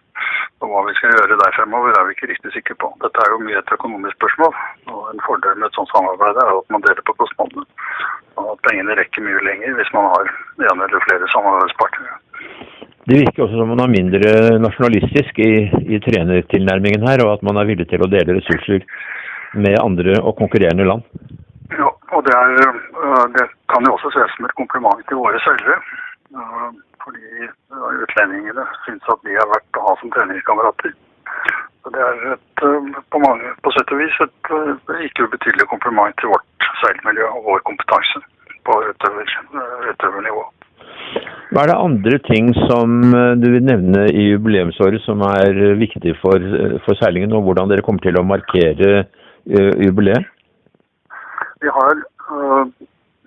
Og 0.63 0.71
Hva 0.71 0.83
vi 0.89 0.95
skal 0.99 1.15
gjøre 1.15 1.39
der 1.41 1.57
fremover, 1.57 1.93
er 1.93 2.07
vi 2.07 2.15
ikke 2.15 2.31
riktig 2.33 2.53
sikre 2.55 2.77
på. 2.83 2.91
Dette 3.05 3.23
er 3.23 3.33
jo 3.33 3.43
mye 3.47 3.61
et 3.61 3.75
økonomisk 3.77 4.17
spørsmål. 4.19 4.55
og 4.93 5.03
En 5.13 5.25
fordel 5.27 5.59
med 5.59 5.69
et 5.69 5.79
sånt 5.79 5.93
samarbeid 5.93 6.41
er 6.43 6.53
at 6.53 6.73
man 6.75 6.85
deler 6.87 7.05
på 7.07 7.17
kostnadene. 7.21 7.67
Og 8.41 8.47
at 8.55 8.63
pengene 8.67 8.97
rekker 8.99 9.27
mye 9.27 9.43
lenger 9.49 9.77
hvis 9.79 9.93
man 9.97 10.09
har 10.15 10.31
en 10.71 10.85
eller 10.87 11.07
flere 11.07 11.33
samarbeidspartnere. 11.35 12.17
Det 13.09 13.21
virker 13.21 13.45
også 13.45 13.59
som 13.61 13.69
man 13.69 13.85
er 13.85 13.97
mindre 13.99 14.31
nasjonalistisk 14.65 15.39
i, 15.45 15.53
i 15.95 16.01
trenertilnærmingen 16.07 17.05
her, 17.09 17.21
og 17.27 17.35
at 17.37 17.43
man 17.47 17.61
er 17.61 17.69
villig 17.69 17.87
til 17.91 18.05
å 18.05 18.09
dele 18.09 18.39
ressurser 18.39 18.87
med 19.65 19.77
andre 19.83 20.17
og 20.23 20.39
konkurrerende 20.41 20.87
land. 20.89 21.05
Ja, 21.75 21.91
og 22.17 22.25
det, 22.27 22.33
er, 22.33 22.49
øh, 23.05 23.27
det 23.37 23.45
kan 23.73 23.85
jo 23.87 23.93
også 23.97 24.11
ses 24.15 24.33
som 24.37 24.49
et 24.49 24.57
kompliment 24.57 25.05
til 25.09 25.21
våre 25.21 25.41
seilere. 25.45 25.77
Fordi 27.05 27.49
utlendingene 28.05 28.65
syns 28.85 29.13
at 29.13 29.25
de 29.29 29.37
er 29.37 29.51
verdt 29.53 29.81
å 29.81 29.87
ha 29.89 29.95
som 30.01 30.13
treningskamerater. 30.15 30.95
Så 31.85 31.93
Det 31.93 32.01
er 32.01 32.27
et, 32.33 32.65
på, 33.13 33.21
mange, 33.21 33.53
på 33.63 33.73
sett 33.77 33.93
og 33.93 34.01
vis 34.01 34.21
et 34.25 34.53
ikke 35.09 35.29
ubetydelig 35.29 35.69
kompliment 35.69 36.17
til 36.21 36.33
vårt 36.33 36.69
seilmiljø 36.81 37.29
og 37.29 37.49
vår 37.51 37.65
kompetanse 37.69 38.25
på 38.65 38.79
utøver, 38.89 39.35
utøvernivå. 39.93 40.45
Hva 41.55 41.63
er 41.63 41.71
det 41.71 41.77
andre 41.79 42.19
ting 42.27 42.49
som 42.67 43.13
eh, 43.15 43.35
du 43.39 43.47
vil 43.53 43.63
nevne 43.63 44.09
i 44.11 44.25
jubileumsåret 44.33 45.05
som 45.05 45.21
er 45.29 45.53
eh, 45.53 45.77
viktig 45.79 46.17
for, 46.23 46.41
eh, 46.41 46.79
for 46.87 46.99
seilingen, 46.99 47.35
og 47.37 47.45
hvordan 47.47 47.71
dere 47.71 47.85
kommer 47.87 48.03
til 48.03 48.19
å 48.19 48.27
markere 48.27 49.05
jubileet? 49.45 50.25
Vi 51.61 51.69
har, 51.77 51.99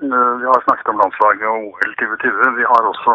vi 0.01 0.10
har 0.50 0.63
snakket 0.65 0.89
om 0.89 1.01
landslaget 1.03 1.46
og 1.46 1.67
OL 1.69 1.93
2020. 2.01 2.55
Vi 2.57 2.65
har 2.72 2.88
også 2.89 3.13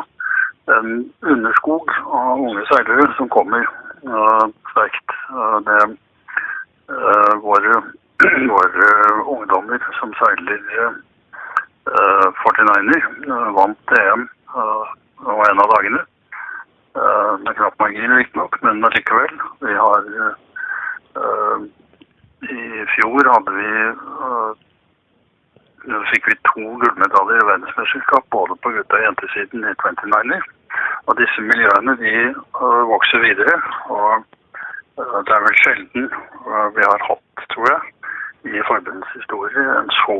en 0.71 1.13
underskog 1.21 1.91
av 2.07 2.39
unge 2.39 2.65
seilere 2.71 3.09
som 3.17 3.29
kommer 3.29 3.67
uh, 4.07 4.47
sterkt. 4.71 5.17
det 5.67 5.97
våre, 7.43 7.83
våre 8.55 8.89
ungdommer 9.25 9.83
som 10.01 10.13
seiler 10.21 10.63
49er, 12.43 13.07
vant 13.57 13.95
EM 13.99 14.27
uh, 14.55 14.87
en 15.51 15.63
av 15.63 15.71
dagene. 15.77 16.03
Uh, 16.97 17.39
med 17.41 17.57
knapp 17.57 17.79
margin, 17.81 18.17
riktignok, 18.17 18.63
men 18.63 18.85
allikevel. 18.85 19.39
Vi 19.61 19.75
har 19.75 20.09
uh, 21.17 21.63
I 22.43 22.85
fjor 22.95 23.31
hadde 23.33 23.55
vi 23.57 23.71
uh, 23.89 24.51
fikk 26.11 26.29
vi 26.31 26.37
to 26.49 26.65
gullmedaljer 26.83 27.41
i 27.43 27.49
verdensmesterskap, 27.49 28.25
både 28.31 28.57
på 28.63 28.71
gutta- 28.77 28.99
og 28.99 29.07
jentesiden 29.07 29.65
i 29.65 29.75
29er. 29.83 30.43
Og 31.07 31.17
disse 31.19 31.41
miljøene 31.43 31.97
de 32.03 32.13
vokser 32.93 33.19
videre. 33.27 33.57
Og 33.97 34.25
det 34.97 35.35
er 35.37 35.45
vel 35.47 35.59
sjelden 35.63 36.09
vi 36.77 36.83
har 36.87 37.07
hatt, 37.09 37.47
tror 37.55 37.67
jeg, 37.73 37.81
i 38.45 38.63
forbundets 38.69 39.17
historie 39.17 39.67
en 39.79 39.91
så 40.03 40.19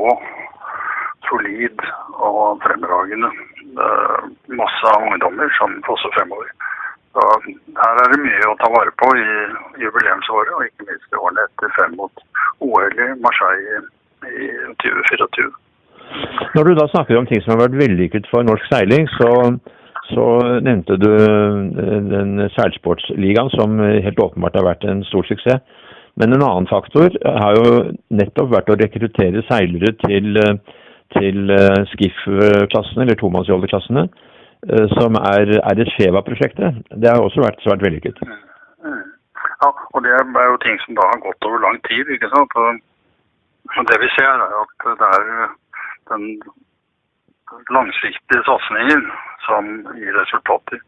solid 1.29 1.79
og 2.19 2.61
fremragende 2.65 3.31
masse 4.61 4.85
av 4.91 5.07
ungdommer 5.07 5.49
som 5.59 5.79
fosser 5.87 6.13
fremover. 6.17 6.51
Så 7.13 7.25
her 7.77 7.99
er 8.03 8.13
det 8.13 8.23
mye 8.25 8.49
å 8.49 8.57
ta 8.61 8.69
vare 8.73 8.93
på 9.01 9.09
i 9.21 9.27
jubileumsåret, 9.85 10.55
og 10.57 10.65
ikke 10.65 10.87
minst 10.89 11.13
i 11.13 11.21
årene 11.21 11.45
etter 11.45 11.75
frem 11.77 11.99
mot 12.01 12.25
OL 12.65 13.03
i 13.05 13.09
Marseille 13.21 13.83
i 14.29 14.49
2024. 14.85 15.53
Når 16.55 16.69
du 16.69 16.75
da 16.77 16.89
snakker 16.93 17.19
om 17.19 17.29
ting 17.29 17.41
som 17.43 17.55
har 17.55 17.65
vært 17.67 17.79
vellykket 17.81 18.29
for 18.31 18.45
norsk 18.47 18.67
seiling, 18.69 19.07
så, 19.17 19.31
så 20.13 20.27
nevnte 20.65 20.99
du 21.01 21.09
eh, 21.15 22.03
den 22.11 22.43
seilsportsligaen 22.57 23.53
som 23.57 23.81
helt 23.81 24.21
åpenbart 24.21 24.59
har 24.61 24.69
vært 24.69 24.85
en 24.89 25.05
stor 25.09 25.27
suksess. 25.31 25.63
Men 26.21 26.35
en 26.37 26.45
annen 26.45 26.69
faktor 26.69 27.15
har 27.25 27.57
jo 27.57 27.69
nettopp 28.13 28.51
vært 28.53 28.69
å 28.69 28.77
rekruttere 28.77 29.41
seilere 29.49 29.95
til 30.05 30.37
uh, 30.43 30.59
til 31.13 31.51
uh, 31.53 31.83
SKIF-klassene, 31.93 33.05
eller 33.05 33.19
tomannsjolleklassene, 33.21 34.07
som 34.97 35.19
er 35.19 35.51
RSFEVA-prosjektet. 35.61 36.79
Det 37.03 37.11
har 37.11 37.21
også 37.21 37.43
vært 37.45 37.61
svært 37.65 37.83
vellykket. 37.85 38.23
Ja, 38.25 39.69
og 39.69 40.05
det 40.07 40.15
er 40.15 40.49
jo 40.49 40.61
ting 40.63 40.79
som 40.85 40.97
da 40.97 41.09
har 41.11 41.21
gått 41.21 41.49
over 41.49 41.61
lang 41.67 41.77
tid. 41.89 42.09
ikke 42.15 42.31
sant? 42.33 42.57
Og 42.57 42.81
det 43.91 43.99
vi 44.03 44.09
ser, 44.17 44.33
er 44.47 44.55
at 44.63 44.89
det 45.01 45.09
er 45.17 45.25
den 46.13 46.25
langsiktige 47.77 48.43
satsingen 48.49 49.07
som 49.47 49.69
gir 49.99 50.17
resultater. 50.21 50.81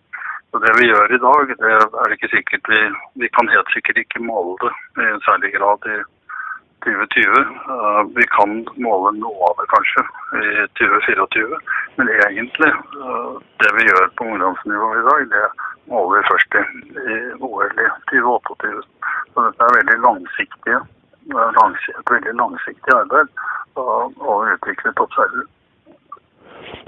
Og 0.53 0.61
Det 0.63 0.73
vi 0.79 0.87
gjør 0.87 1.15
i 1.15 1.23
dag, 1.29 1.55
det 1.63 1.71
er 2.03 2.13
ikke 2.15 2.35
sikkert 2.37 2.69
vi, 2.73 2.81
vi 3.23 3.29
kan 3.37 3.49
helt 3.55 3.71
sikkert 3.75 3.97
ikke 3.99 4.23
måle 4.23 4.55
det 4.63 4.73
i 5.03 5.09
en 5.15 5.25
særlig 5.27 5.51
grad 5.57 5.89
i 5.95 5.97
2020. 6.85 7.41
Eh, 7.75 8.03
vi 8.19 8.27
kan 8.37 8.51
måle 8.87 9.11
noe 9.19 9.49
av 9.49 9.57
det 9.59 9.67
kanskje 9.73 10.05
i 10.39 10.67
2024, 10.79 11.59
men 11.97 12.13
egentlig 12.15 12.71
eh, 12.71 13.33
det 13.65 13.73
vi 13.79 13.89
gjør 13.89 14.07
på 14.19 14.29
ungdomsnivå 14.31 14.91
i 15.01 15.07
dag, 15.09 15.27
det 15.35 15.45
måler 15.91 16.21
vi 16.21 16.29
først 16.31 16.59
i 16.61 17.19
OL 17.49 17.75
i 17.87 17.89
2028. 18.13 18.75
Så 19.33 19.49
dette 19.49 19.67
er 19.67 19.79
veldig 19.81 19.99
langsiktige, 20.07 20.81
eh, 21.31 21.99
et 21.99 22.11
veldig 22.13 22.35
langsiktig 22.39 22.95
arbeid 22.95 23.29
å 23.81 24.37
utvikle 24.55 24.93
observer. 25.03 25.47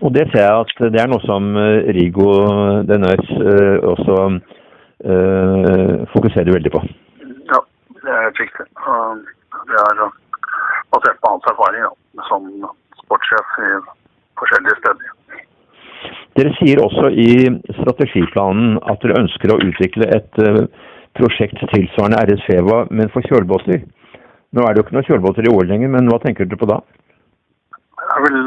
Og 0.04 0.12
det 0.12 0.26
ser 0.30 0.44
jeg 0.44 0.64
at 0.64 0.92
det 0.92 1.00
er 1.00 1.08
noe 1.10 1.22
som 1.24 1.56
Rigo 1.96 2.28
Denørs 2.88 3.30
også 3.92 4.16
uh, 4.36 6.04
fokuserer 6.12 6.52
veldig 6.52 6.72
på. 6.74 6.82
Ja, 7.48 7.60
det 8.04 8.14
er 8.18 8.30
riktig. 8.36 8.66
Det 8.66 9.82
er 9.82 10.02
basert 10.92 11.20
på 11.22 11.32
hans 11.32 11.48
erfaring 11.52 11.86
da, 11.86 11.92
som 12.28 12.48
sportssjef 13.02 13.56
i 13.64 13.70
forskjellige 14.40 14.78
steder. 14.82 15.14
Dere 16.36 16.52
sier 16.58 16.82
også 16.84 17.08
i 17.16 17.30
strategiplanen 17.80 18.76
at 18.84 19.00
dere 19.04 19.22
ønsker 19.22 19.54
å 19.54 19.60
utvikle 19.64 20.10
et 20.12 20.42
prosjekt 21.16 21.62
tilsvarende 21.72 22.20
RS-Feva, 22.28 22.84
men 22.92 23.08
for 23.12 23.24
kjølbåter. 23.24 23.86
Nå 24.56 24.64
er 24.64 24.72
det 24.72 24.80
jo 24.80 24.86
ikke 24.86 24.94
noen 24.96 25.04
kjølbåter 25.04 25.44
i 25.44 25.50
år 25.52 25.66
lenger, 25.68 25.90
men 25.92 26.06
hva 26.08 26.16
tenker 26.22 26.46
dere 26.48 26.56
på 26.60 26.68
da? 26.70 26.78
Er 28.16 28.22
vel, 28.24 28.38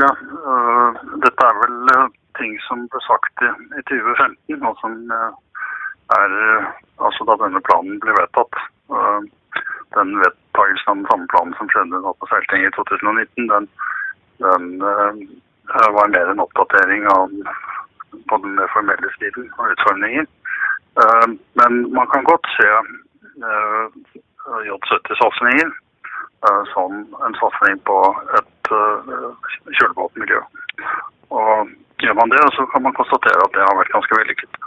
dette 1.21 1.45
er 1.45 1.57
vel 1.61 1.91
uh, 1.93 2.05
ting 2.39 2.55
som 2.65 2.87
ble 2.89 3.01
sagt 3.05 3.43
i, 3.45 3.49
i 3.77 3.83
2015, 3.91 4.63
og 4.65 4.79
som 4.81 4.95
er 5.13 6.31
altså 7.05 7.27
da 7.29 7.35
denne 7.43 7.61
planen 7.67 7.99
ble 8.01 8.15
vedtatt. 8.17 8.57
den 9.93 10.15
vet, 10.23 10.33
vedtakelsen 10.33 10.89
av 10.89 10.95
den 10.97 11.05
samme 11.11 11.27
planen 11.33 11.53
som 11.59 11.69
skjedde 11.69 12.01
på 12.01 12.29
Seiltinget 12.31 12.73
i 12.73 12.77
2019, 12.79 13.51
den, 13.51 13.67
den 14.45 14.65
uh, 14.81 15.93
var 15.97 16.09
mer 16.15 16.31
en 16.31 16.41
oppdatering 16.41 17.05
av 17.13 17.35
på 18.31 18.39
den 18.41 18.57
mer 18.57 18.71
formelle 18.73 19.11
stilen 19.13 19.45
og 19.59 19.75
utformingen. 19.75 20.25
Men 21.61 21.77
man 21.93 22.09
kan 22.09 22.25
godt 22.25 22.49
se 22.55 22.65
uh, 23.45 23.85
J70-satsingen 24.65 25.69
som 26.74 27.03
en 27.25 27.36
satsing 27.39 27.79
på 27.88 27.98
et 28.39 28.72
kjølbåtmiljø. 29.79 30.39
Og 31.36 31.72
gjør 32.00 32.15
man 32.17 32.31
det, 32.31 32.41
så 32.55 32.65
kan 32.72 32.86
man 32.86 32.96
konstatere 32.98 33.43
at 33.46 33.55
det 33.55 33.65
har 33.65 33.77
vært 33.79 33.93
ganske 33.96 34.19
vellykket. 34.19 34.62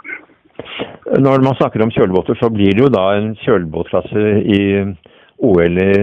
Når 1.23 1.43
man 1.43 1.57
snakker 1.57 1.83
om 1.83 1.91
kjølbåter, 1.91 2.37
så 2.39 2.49
blir 2.53 2.75
det 2.75 2.85
jo 2.85 2.91
da 2.93 3.05
en 3.17 3.33
kjølbåtklasse 3.41 4.25
i 4.57 4.61
OL 5.43 5.81
i 5.81 5.93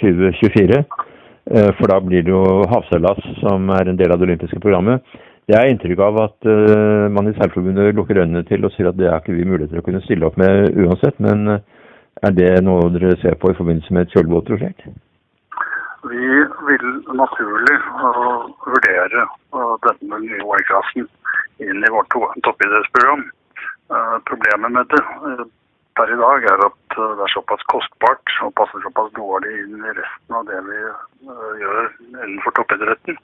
2024. 0.00 0.82
For 1.78 1.92
da 1.92 2.00
blir 2.00 2.24
det 2.24 2.32
jo 2.32 2.64
havseilas 2.72 3.20
som 3.42 3.70
er 3.76 3.88
en 3.88 4.00
del 4.00 4.12
av 4.12 4.20
det 4.20 4.28
olympiske 4.28 4.60
programmet. 4.64 5.04
Jeg 5.48 5.60
har 5.60 5.68
inntrykk 5.68 6.00
av 6.00 6.18
at 6.22 6.46
man 7.12 7.28
i 7.28 7.34
Seilforbundet 7.36 7.94
lukker 7.96 8.22
øynene 8.22 8.44
til 8.48 8.64
og 8.64 8.72
sier 8.72 8.88
at 8.88 8.96
det 8.96 9.10
har 9.10 9.20
ikke 9.20 9.36
vi 9.36 9.44
mulighet 9.48 9.74
til 9.74 9.82
å 9.82 9.86
kunne 9.86 10.00
stille 10.06 10.28
opp 10.28 10.38
med 10.40 10.72
uansett. 10.72 11.20
Men 11.20 11.60
er 12.26 12.36
det 12.36 12.52
noe 12.64 12.90
dere 12.94 13.16
ser 13.22 13.36
på 13.40 13.50
i 13.52 13.58
forbindelse 13.58 13.94
med 13.94 14.06
et 14.06 14.14
kjølbåtprosjekt? 14.16 14.86
Vi 16.04 16.30
vil 16.68 16.86
naturlig 17.16 17.76
uh, 18.04 18.44
vurdere 18.66 19.24
denne 19.86 20.20
nye 20.26 20.44
OL-klassen 20.44 21.08
inn 21.64 21.84
i 21.86 21.92
vårt 21.94 22.12
toppidrettsprogram. 22.44 23.28
problemet 24.28 24.72
med 24.72 24.86
det 24.90 25.00
per 25.98 26.10
i 26.10 26.16
dag 26.18 26.44
er 26.50 26.62
at 26.66 26.96
det 26.96 27.24
er 27.24 27.32
såpass 27.32 27.62
kostbart 27.70 28.32
og 28.42 28.54
passer 28.58 28.82
såpass 28.82 29.12
dårlig 29.18 29.52
inn 29.62 29.84
i 29.84 29.92
resten 29.98 30.38
av 30.38 30.46
det 30.48 30.58
vi 30.66 30.78
gjør 31.60 31.78
innenfor 32.24 32.56
toppidretten, 32.58 33.18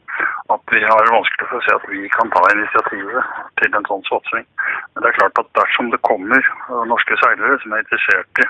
at 0.55 0.75
vi 0.75 0.83
har 0.85 1.13
vanskelig 1.15 1.49
for 1.51 1.59
å 1.59 1.65
se 1.67 1.75
at 1.79 1.89
vi 1.91 2.07
kan 2.15 2.31
ta 2.35 2.45
initiativet 2.55 3.35
til 3.63 3.79
en 3.79 3.91
sånn 3.91 4.07
satsing. 4.11 4.47
Men 4.95 5.03
det 5.03 5.11
er 5.11 5.19
klart 5.19 5.43
at 5.43 5.53
dersom 5.59 5.91
det 5.95 6.03
kommer 6.07 6.53
norske 6.93 7.19
seilere 7.25 7.59
som 7.65 7.75
er 7.75 7.85
interessert 7.87 8.45
i 8.45 8.49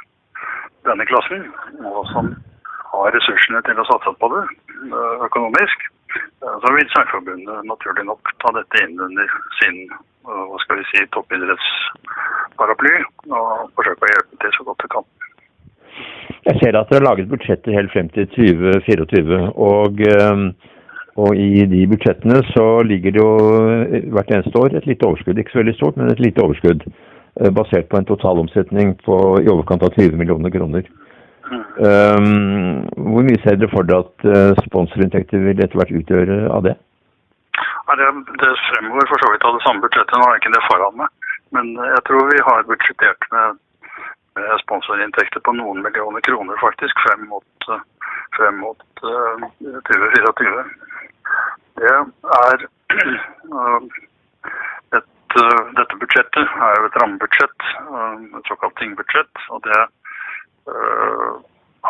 denne 0.89 1.07
klassen, 1.11 1.49
og 1.85 2.05
som 2.13 2.35
har 2.91 3.15
ressursene 3.15 3.63
til 3.67 3.81
å 3.81 3.87
satse 3.89 4.13
på 4.21 4.31
det 4.35 4.45
økonomisk, 5.27 5.89
så 6.41 6.73
vil 6.75 6.89
Særforbundet 6.95 7.67
naturlig 7.69 8.05
nok 8.09 8.33
ta 8.43 8.53
dette 8.57 8.85
inn 8.85 8.97
under 9.01 9.35
sin 9.61 9.85
hva 10.25 10.59
skal 10.63 10.81
vi 10.81 10.87
si, 10.91 11.03
toppidrettsparaply 11.15 12.93
og 13.33 13.71
forsøke 13.79 14.07
å 14.07 14.11
hjelpe 14.13 14.41
til 14.43 14.57
så 14.57 14.67
godt 14.69 14.85
det 14.85 14.91
kan. 14.93 15.07
Jeg 16.47 16.57
ser 16.61 16.77
at 16.79 16.91
dere 16.91 17.01
har 17.01 17.07
laget 17.09 17.31
budsjetter 17.31 17.77
helt 17.77 17.93
frem 17.93 18.09
til 18.15 18.29
2024. 18.35 19.41
Og, 19.61 20.03
og, 21.21 21.31
i 21.37 21.65
de 21.73 21.83
budsjettene 21.91 22.41
så 22.53 22.67
ligger 22.87 23.17
det 23.17 23.23
jo 23.23 23.33
hvert 24.15 24.33
eneste 24.37 24.63
år 24.63 24.77
et 24.79 24.89
lite 24.89 25.09
overskudd. 25.09 25.41
Ikke 25.41 25.55
så 25.55 25.63
veldig 25.63 25.77
stort, 25.77 25.99
men 26.01 26.13
et 26.13 26.23
lite 26.23 26.45
overskudd. 26.45 26.87
Basert 27.57 27.89
på 27.89 27.97
en 27.97 28.09
totalomsetning 28.09 28.97
på 29.05 29.17
i 29.41 29.49
overkant 29.49 29.85
av 29.87 29.95
20 29.97 30.19
millioner 30.21 30.53
kroner. 30.53 30.89
Mm. 31.51 31.63
Um, 31.83 33.07
hvor 33.11 33.25
mye 33.27 33.41
ser 33.43 33.57
dere 33.57 33.73
for 33.73 33.89
dere 33.89 34.05
at 34.05 34.67
sponsorinntekter 34.67 35.41
vil 35.43 35.63
etter 35.65 35.81
hvert 35.81 35.95
utgjøre 36.03 36.43
av 36.53 36.67
det? 36.69 36.77
Det, 38.01 38.11
det 38.43 38.51
fremgår 38.69 39.09
for 39.11 39.19
så 39.23 39.33
vidt 39.33 39.47
av 39.49 39.57
det 39.57 39.65
samme 39.65 39.83
budsjettet. 39.83 40.15
Nå 40.15 40.27
har 40.27 40.37
jeg 40.37 40.43
ikke 40.45 40.55
det 40.55 40.69
foran 40.69 41.01
meg. 41.01 41.11
Men 41.57 41.73
jeg 41.75 42.03
tror 42.07 42.29
vi 42.31 42.45
har 42.47 42.69
budsjettert 42.69 43.27
med, 43.35 43.59
med 44.39 44.53
sponsorinntekter 44.63 45.43
på 45.47 45.55
noen 45.59 45.83
millioner 45.83 46.23
kroner 46.29 46.61
faktisk 46.63 47.03
frem 47.07 47.27
mot, 47.33 47.71
frem 48.37 48.61
mot 48.63 49.03
uh, 49.03 49.49
2024. 49.91 50.63
Det 51.81 51.91
er 51.91 52.67
uh, 53.57 53.81
et, 55.31 55.39
uh, 55.39 55.71
Dette 55.79 55.99
budsjettet 56.03 56.59
er 56.67 56.79
jo 56.79 56.89
et 56.91 57.01
rammebudsjett, 57.03 57.71
et 58.41 58.51
såkalt 58.51 58.77
tingbudsjett. 58.83 59.47
og 59.51 59.63
det 59.65 59.81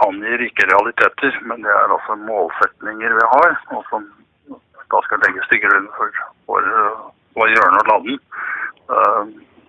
angir 0.06 0.42
ikke 0.44 0.68
realiteter, 0.70 1.38
men 1.48 1.64
det 1.64 1.70
er 1.72 1.92
altså 1.94 2.16
målsetninger 2.20 3.14
vi 3.18 3.26
har, 3.34 3.56
og 3.74 3.84
som 3.90 4.06
da 4.90 5.00
skal 5.06 5.22
legges 5.24 5.46
til 5.50 5.60
grunn 5.64 5.86
for 5.96 6.20
vår, 6.50 6.66
vår 7.38 7.52
hjørne 7.54 7.82
og 7.82 7.90
landen 7.90 8.18
uh, 8.90 9.24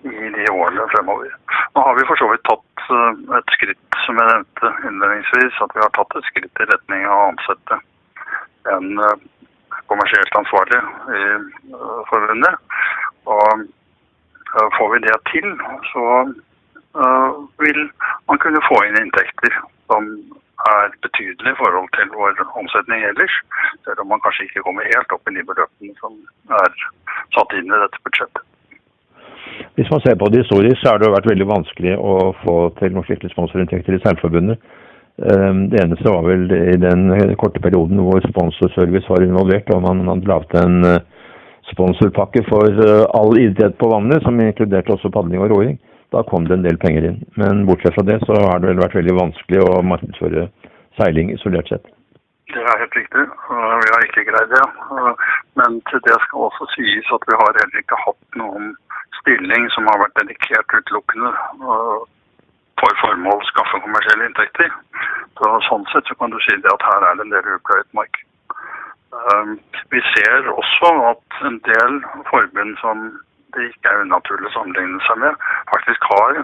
i 0.10 0.32
de 0.36 0.48
årene 0.50 0.88
fremover. 0.94 1.34
Nå 1.76 1.84
har 1.86 1.98
vi 1.98 2.08
for 2.10 2.22
så 2.22 2.30
vidt 2.32 2.46
tatt 2.50 2.86
uh, 2.90 3.38
et 3.38 3.54
skritt, 3.58 4.00
som 4.06 4.18
jeg 4.22 4.32
nevnte 4.32 4.74
innledningsvis, 4.90 5.62
at 5.66 5.76
vi 5.78 5.84
har 5.84 5.94
tatt 5.98 6.18
et 6.18 6.30
skritt 6.32 6.64
i 6.64 6.70
retning 6.72 7.06
av 7.06 7.18
å 7.20 7.30
ansette 7.34 7.80
en 8.76 8.90
uh, 8.98 9.14
kommersielt 9.92 10.40
ansvarlig 10.40 10.80
i 11.18 11.24
forbundet. 12.08 12.58
Og 13.30 13.66
får 14.78 14.88
vi 14.94 15.00
det 15.06 15.18
til, 15.32 15.48
så 15.94 16.06
vil 17.64 17.82
man 18.28 18.42
kunne 18.44 18.64
få 18.68 18.80
inn 18.88 19.00
inntekter 19.00 19.54
som 19.88 20.08
er 20.72 20.94
betydelig 21.06 21.54
i 21.54 21.60
forhold 21.62 21.90
til 21.98 22.12
vår 22.18 22.42
omsetning 22.62 23.06
ellers. 23.10 23.36
Selv 23.86 24.04
om 24.04 24.12
man 24.14 24.22
kanskje 24.26 24.48
ikke 24.48 24.66
kommer 24.68 24.90
helt 24.90 25.16
opp 25.16 25.30
i 25.30 25.36
de 25.38 25.46
beløpene 25.50 25.96
som 26.02 26.18
er 26.62 26.76
satt 27.36 27.56
inn 27.58 27.72
i 27.72 27.82
dette 27.84 28.04
budsjettet. 28.06 28.44
Hvis 29.78 29.90
man 29.94 30.04
ser 30.04 30.16
på 30.20 30.30
det 30.32 30.44
historisk, 30.44 30.78
så 30.82 30.94
har 30.94 31.02
det 31.02 31.14
vært 31.14 31.30
veldig 31.32 31.48
vanskelig 31.48 31.98
å 31.98 32.16
få 32.44 32.56
til 32.80 32.94
noen 32.94 33.08
skikkelige 33.08 33.36
sponsorinntekter 33.36 33.98
i 33.98 34.02
Seilforbundet. 34.04 34.62
Ehm, 35.32 35.68
det 35.72 35.82
eneste 35.84 36.12
var 36.12 36.26
vel 36.28 36.46
i 36.52 36.78
den 36.82 37.36
korte 37.42 37.62
perioden 37.64 38.02
hvor 38.04 38.24
sponsorservice 38.26 39.10
var 39.12 39.26
involvert, 39.26 39.70
og 39.76 39.84
man 39.86 40.06
hadde 40.08 40.32
laget 40.32 40.56
en 40.62 40.78
sponsorpakke 41.72 42.44
for 42.50 42.84
eh, 42.86 43.06
all 43.18 43.40
idrett 43.40 43.78
på 43.82 43.90
vannet, 43.92 44.24
som 44.26 44.40
inkluderte 44.40 44.96
også 44.96 45.14
padling 45.14 45.44
og 45.44 45.56
roing 45.56 45.80
da 46.12 46.24
kom 46.28 46.48
det 46.48 46.58
en 46.58 46.66
del 46.68 46.78
penger 46.78 47.08
inn. 47.08 47.20
Men 47.40 47.66
bortsett 47.68 47.96
fra 47.96 48.04
det 48.04 48.20
så 48.26 48.36
har 48.36 48.60
det 48.60 48.72
vel 48.72 48.84
vært 48.84 48.98
veldig 49.00 49.16
vanskelig 49.16 49.64
å 49.64 49.82
markedsføre 49.94 50.48
seiling 51.00 51.32
isolert 51.32 51.72
sett. 51.72 51.86
Det 52.52 52.60
er 52.60 52.82
helt 52.84 52.96
riktig. 53.00 53.24
Vi 53.24 53.92
har 53.94 54.06
ikke 54.06 54.26
greid 54.28 54.52
det. 54.52 54.64
Men 55.60 55.78
til 55.88 56.04
det 56.08 56.18
skal 56.26 56.48
også 56.50 56.68
sies 56.74 57.14
at 57.16 57.28
vi 57.30 57.38
har 57.40 57.60
heller 57.62 57.84
ikke 57.84 58.00
hatt 58.06 58.40
noen 58.42 58.74
stilling 59.22 59.70
som 59.76 59.88
har 59.88 60.02
vært 60.04 60.20
dedikert 60.20 60.76
utelukkende 60.76 61.32
for 62.82 63.00
formål 63.06 63.40
å 63.40 63.50
skaffe 63.54 63.80
kommersielle 63.86 64.28
inntekter. 64.28 64.76
Så 65.40 65.54
sånn 65.70 65.88
sett 65.94 66.12
så 66.12 66.18
kan 66.20 66.34
du 66.34 66.40
si 66.44 66.58
at 66.60 66.88
her 66.90 67.08
er 67.08 67.22
det 67.22 67.28
en 67.30 67.34
del 67.38 67.56
upløyet 67.56 67.88
mark. 67.96 68.20
Vi 69.92 70.02
ser 70.14 70.48
også 70.50 70.90
at 71.12 71.42
en 71.50 71.60
del 71.68 72.00
forbund 72.30 72.78
som 72.82 73.04
det 73.56 73.68
ikke 73.68 73.92
er 73.92 74.04
unaturlig 74.06 74.48
å 74.48 74.54
sammenligne 74.56 75.02
seg 75.08 75.20
med, 75.24 75.46
faktisk 75.72 76.06
har 76.14 76.40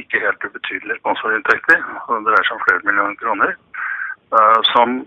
ikke 0.00 0.22
helt 0.22 0.44
ubetydelige 0.46 1.00
sponsorinntekter. 1.02 1.82
Det 2.08 2.20
dreier 2.28 2.48
seg 2.48 2.56
om 2.56 2.64
flere 2.64 2.84
millioner 2.88 3.18
kroner. 3.20 3.54
Uh, 4.32 4.60
som 4.72 4.98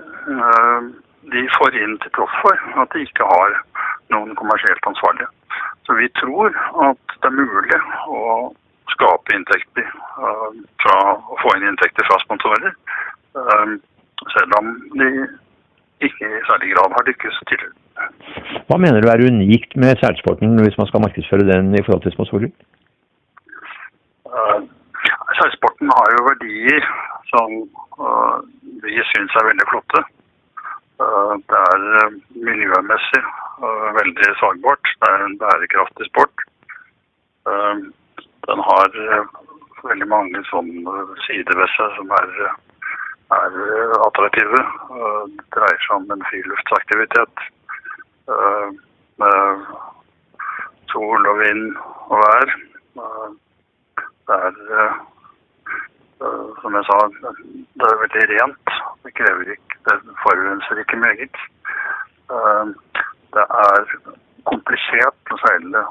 uh, 0.00 0.80
de 1.32 1.44
får 1.56 1.76
inn 1.80 1.98
til 2.04 2.12
tross 2.16 2.36
for 2.44 2.80
at 2.82 2.94
de 2.94 3.04
ikke 3.04 3.28
har 3.28 3.56
noen 4.12 4.36
kommersielt 4.36 4.88
ansvarlige. 4.88 5.28
Så 5.88 5.96
vi 5.98 6.08
tror 6.20 6.52
at 6.88 7.16
det 7.20 7.28
er 7.28 7.36
mulig 7.36 7.80
å 8.08 8.22
skape 8.90 9.34
inntekter 9.34 9.86
fra, 10.82 10.96
å 11.16 11.36
få 11.40 11.52
inn 11.56 11.68
inntekter 11.68 12.06
fra 12.08 12.18
sponsorer. 12.24 12.74
selv 14.34 14.56
om 14.58 14.72
de 15.00 15.10
særlig 16.60 16.76
grad 16.76 16.92
har 16.96 17.04
lykkes 17.08 17.36
til. 17.48 17.62
Hva 18.68 18.76
mener 18.76 19.00
du 19.00 19.08
er 19.08 19.26
unikt 19.32 19.76
med 19.76 19.96
seilsporten 20.00 20.60
hvis 20.60 20.78
man 20.78 20.88
skal 20.88 21.00
markedsføre 21.00 21.48
den 21.52 21.74
i 21.74 21.82
forhold 21.84 22.02
til 22.02 22.12
sponsorer? 22.12 22.50
Uh, 24.26 24.60
seilsporten 25.38 25.88
har 25.96 26.06
jo 26.14 26.26
verdier 26.30 26.84
som 27.32 27.50
uh, 28.00 28.38
vi 28.84 29.00
syns 29.12 29.36
er 29.40 29.48
veldig 29.50 29.68
flotte. 29.72 30.00
Uh, 31.00 31.34
det 31.48 31.60
er 31.72 31.82
miljømessig 32.48 33.24
veldig 34.00 34.28
sagbart. 34.40 34.84
Det 35.00 35.08
er 35.12 35.24
en 35.24 35.38
bærekraftig 35.38 36.06
sport. 36.08 36.36
den 38.48 38.60
har 38.68 38.88
veldig 39.84 40.08
mange 40.08 40.40
sånne 40.48 40.92
sider 41.26 41.56
ved 41.60 41.68
seg 41.76 41.92
som 41.98 42.12
er, 42.20 42.30
er 43.38 43.96
attraktive. 44.06 44.60
det 45.36 45.46
dreier 45.54 45.80
seg 45.86 45.96
om 45.96 46.12
en 46.14 46.28
friluftsaktivitet 46.30 47.48
Eh, 48.30 48.68
med 49.22 49.38
sol 50.92 51.28
og 51.30 51.38
vind 51.38 51.76
og 52.12 52.18
vær. 52.22 52.52
Eh, 53.04 53.30
det 54.28 54.36
er, 54.48 54.54
eh, 54.82 56.48
som 56.62 56.76
jeg 56.78 56.84
sa, 56.90 56.98
det 57.78 57.88
er 57.88 58.02
veldig 58.02 58.26
rent. 58.32 58.68
Det 59.02 59.14
krever 59.18 59.50
ikke, 59.56 59.80
det 59.86 59.96
forurenser 60.22 60.82
ikke 60.82 61.02
meget. 61.06 61.36
Det 63.34 63.44
er 63.66 63.84
komplisert 64.50 65.32
å 65.34 65.38
seile 65.42 65.82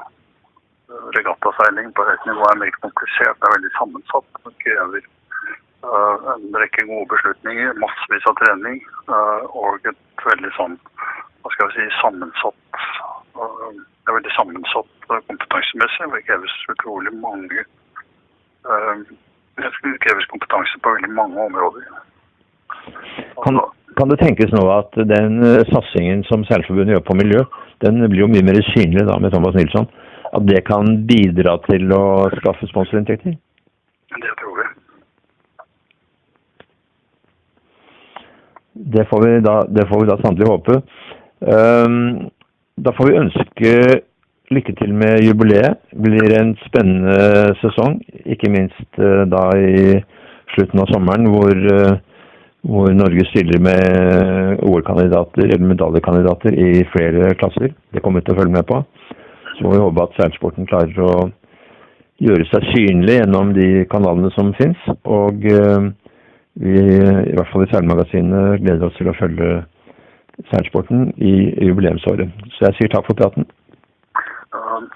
regattaseiling 1.16 1.92
på 1.94 2.06
høyt 2.08 2.24
nivå 2.26 2.46
er 2.48 2.62
meget 2.62 2.80
komplisert. 2.80 3.36
Det 3.36 3.48
er 3.48 3.56
veldig 3.56 3.72
sammensatt. 3.76 4.40
Det 4.46 4.54
krever 4.64 5.04
en 5.82 6.56
rekke 6.60 6.84
gode 6.88 7.08
beslutninger, 7.14 7.72
massevis 7.80 8.26
av 8.28 8.36
trening 8.40 8.80
og 9.08 9.86
et 9.88 10.26
veldig 10.26 10.52
sånn 10.56 10.76
hva 11.40 11.52
skal 11.54 11.70
vi 11.70 11.78
si, 11.78 11.86
sammensatt 12.02 12.80
Det 13.32 14.12
er 14.12 14.16
veldig 14.18 14.32
sammensatt 14.34 14.90
kompetansemessig. 15.08 16.08
Det 16.12 16.26
kreves 16.28 16.56
utrolig 16.74 17.12
mange 17.22 17.64
Det 19.60 20.02
kreves 20.04 20.28
kompetanse 20.32 20.82
på 20.84 20.94
veldig 20.98 21.12
mange 21.16 21.40
områder. 21.48 21.88
Kan, 23.44 23.60
kan 23.96 24.12
det 24.12 24.20
tenkes 24.20 24.52
nå 24.52 24.62
at 24.72 24.94
den 25.08 25.40
satsingen 25.72 26.22
som 26.28 26.44
Seilforbundet 26.48 26.96
gjør 26.96 27.06
på 27.08 27.16
miljø, 27.22 27.42
den 27.84 28.00
blir 28.04 28.26
jo 28.26 28.30
mye 28.32 28.44
mer 28.46 28.60
synlig 28.72 29.06
da 29.08 29.16
med 29.20 29.32
Thomas 29.32 29.56
Nilsson, 29.56 29.88
at 30.36 30.46
det 30.48 30.62
kan 30.68 31.00
bidra 31.08 31.56
til 31.66 31.92
å 31.96 32.04
skaffe 32.36 32.68
sponsorinntekter? 32.70 33.36
Det 34.20 34.34
tror 34.40 34.60
vi. 34.60 34.68
Det 38.72 39.04
får 39.10 39.26
vi 39.26 39.40
da, 39.40 39.56
får 39.88 40.00
vi 40.00 40.10
da 40.10 40.18
sannelig 40.20 40.46
håpe. 40.46 40.76
Um, 41.40 42.30
da 42.76 42.92
får 42.96 43.08
vi 43.08 43.18
ønske 43.18 43.72
lykke 44.54 44.74
til 44.78 44.94
med 44.94 45.24
jubileet. 45.24 45.80
Det 45.90 46.02
blir 46.04 46.36
en 46.38 46.54
spennende 46.66 47.54
sesong, 47.62 47.98
ikke 48.24 48.50
minst 48.52 49.02
uh, 49.02 49.26
da 49.30 49.48
i 49.58 49.98
slutten 50.54 50.82
av 50.82 50.90
sommeren, 50.92 51.26
hvor, 51.34 51.50
uh, 51.50 51.98
hvor 52.66 52.94
Norge 52.94 53.26
stiller 53.30 53.62
med 53.62 54.62
OL-kandidater 54.66 55.48
eller 55.48 55.72
medaljekandidater 55.74 56.54
i 56.54 56.84
flere 56.94 57.34
klasser. 57.40 57.74
Det 57.90 58.02
kommer 58.04 58.22
vi 58.22 58.28
til 58.28 58.36
å 58.36 58.42
følge 58.42 58.58
med 58.58 58.68
på. 58.70 58.82
Så 59.56 59.66
må 59.66 59.74
vi 59.74 59.82
håpe 59.82 60.06
at 60.06 60.18
seilsporten 60.18 60.68
klarer 60.70 61.04
å 61.04 61.14
gjøre 62.20 62.46
seg 62.52 62.68
synlig 62.74 63.18
gjennom 63.18 63.54
de 63.56 63.68
kanalene 63.90 64.30
som 64.36 64.54
fins. 64.60 64.78
Og 65.08 65.42
uh, 65.50 65.90
vi, 66.60 66.76
i 66.76 67.34
hvert 67.36 67.50
fall 67.52 67.64
i 67.64 67.70
Seilmagasinet, 67.72 68.60
gleder 68.64 68.88
oss 68.88 68.98
til 68.98 69.08
å 69.10 69.16
følge 69.16 69.50
seilsporten 70.50 71.10
i 71.16 71.34
jubileumsåret. 71.66 72.30
Så 72.56 72.68
jeg 72.68 72.76
sier 72.78 72.92
takk 72.94 73.08
for 73.08 73.18
praten. 73.20 73.48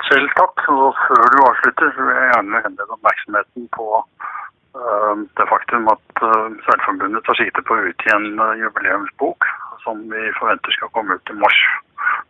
Selv 0.09 0.33
takk. 0.39 0.65
Og 0.73 0.97
før 1.07 1.25
du 1.33 1.39
avslutter, 1.45 1.93
så 1.95 2.07
vil 2.07 2.17
jeg 2.17 2.31
gjerne 2.33 2.63
henlede 2.65 2.97
oppmerksomheten 2.97 3.69
på 3.77 3.87
uh, 4.01 5.15
det 5.39 5.47
faktum 5.51 5.91
at 5.93 6.25
uh, 6.25 6.49
Seilforbundet 6.67 7.25
tar 7.27 7.39
sikte 7.41 7.65
på 7.69 7.77
å 7.77 7.87
utgi 7.91 8.13
en 8.15 8.29
jubileumsbok 8.63 9.49
som 9.85 10.01
vi 10.13 10.25
forventer 10.39 10.77
skal 10.77 10.93
komme 10.97 11.19
ut 11.19 11.33
i 11.33 11.37
mars, 11.37 11.61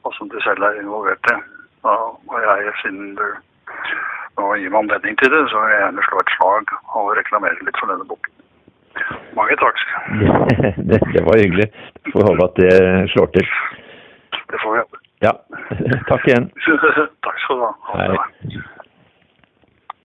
og 0.03 0.15
som 0.19 0.31
de 0.33 0.43
selv 0.43 0.67
er 0.67 0.81
involvert 0.83 1.31
i. 1.31 1.37
og 1.85 2.37
jeg, 2.43 2.73
siden 2.83 3.15
du 3.19 3.27
nå 4.39 4.55
gir 4.59 4.73
meg 4.73 4.81
anledning 4.81 5.19
til 5.21 5.31
det, 5.31 5.45
så 5.51 5.63
vil 5.63 5.75
jeg 5.75 5.83
gjerne 5.85 6.07
slå 6.09 6.23
et 6.23 6.33
slag 6.35 6.73
og 6.99 7.13
reklamere 7.19 7.67
litt 7.67 7.79
for 7.79 7.93
denne 7.93 8.09
boken. 8.11 8.34
Mange 9.35 9.57
takk. 9.63 9.81
det, 10.91 11.01
det, 11.15 11.23
var 11.27 11.41
hyggelig. 11.41 11.71
Får 12.13 12.29
håpe 12.31 12.47
at 12.51 12.61
det 12.63 12.75
slår 13.15 13.33
til. 13.35 13.49
Det 14.53 14.61
får 14.63 14.77
vi 14.77 14.85
håpe. 14.85 15.03
Ja. 15.25 15.33
Takk 16.11 16.27
igjen. 16.29 16.51
takk 17.27 17.39
skal 17.45 17.61
du 17.61 17.65
ha. 17.65 17.75
Hei. 17.95 18.65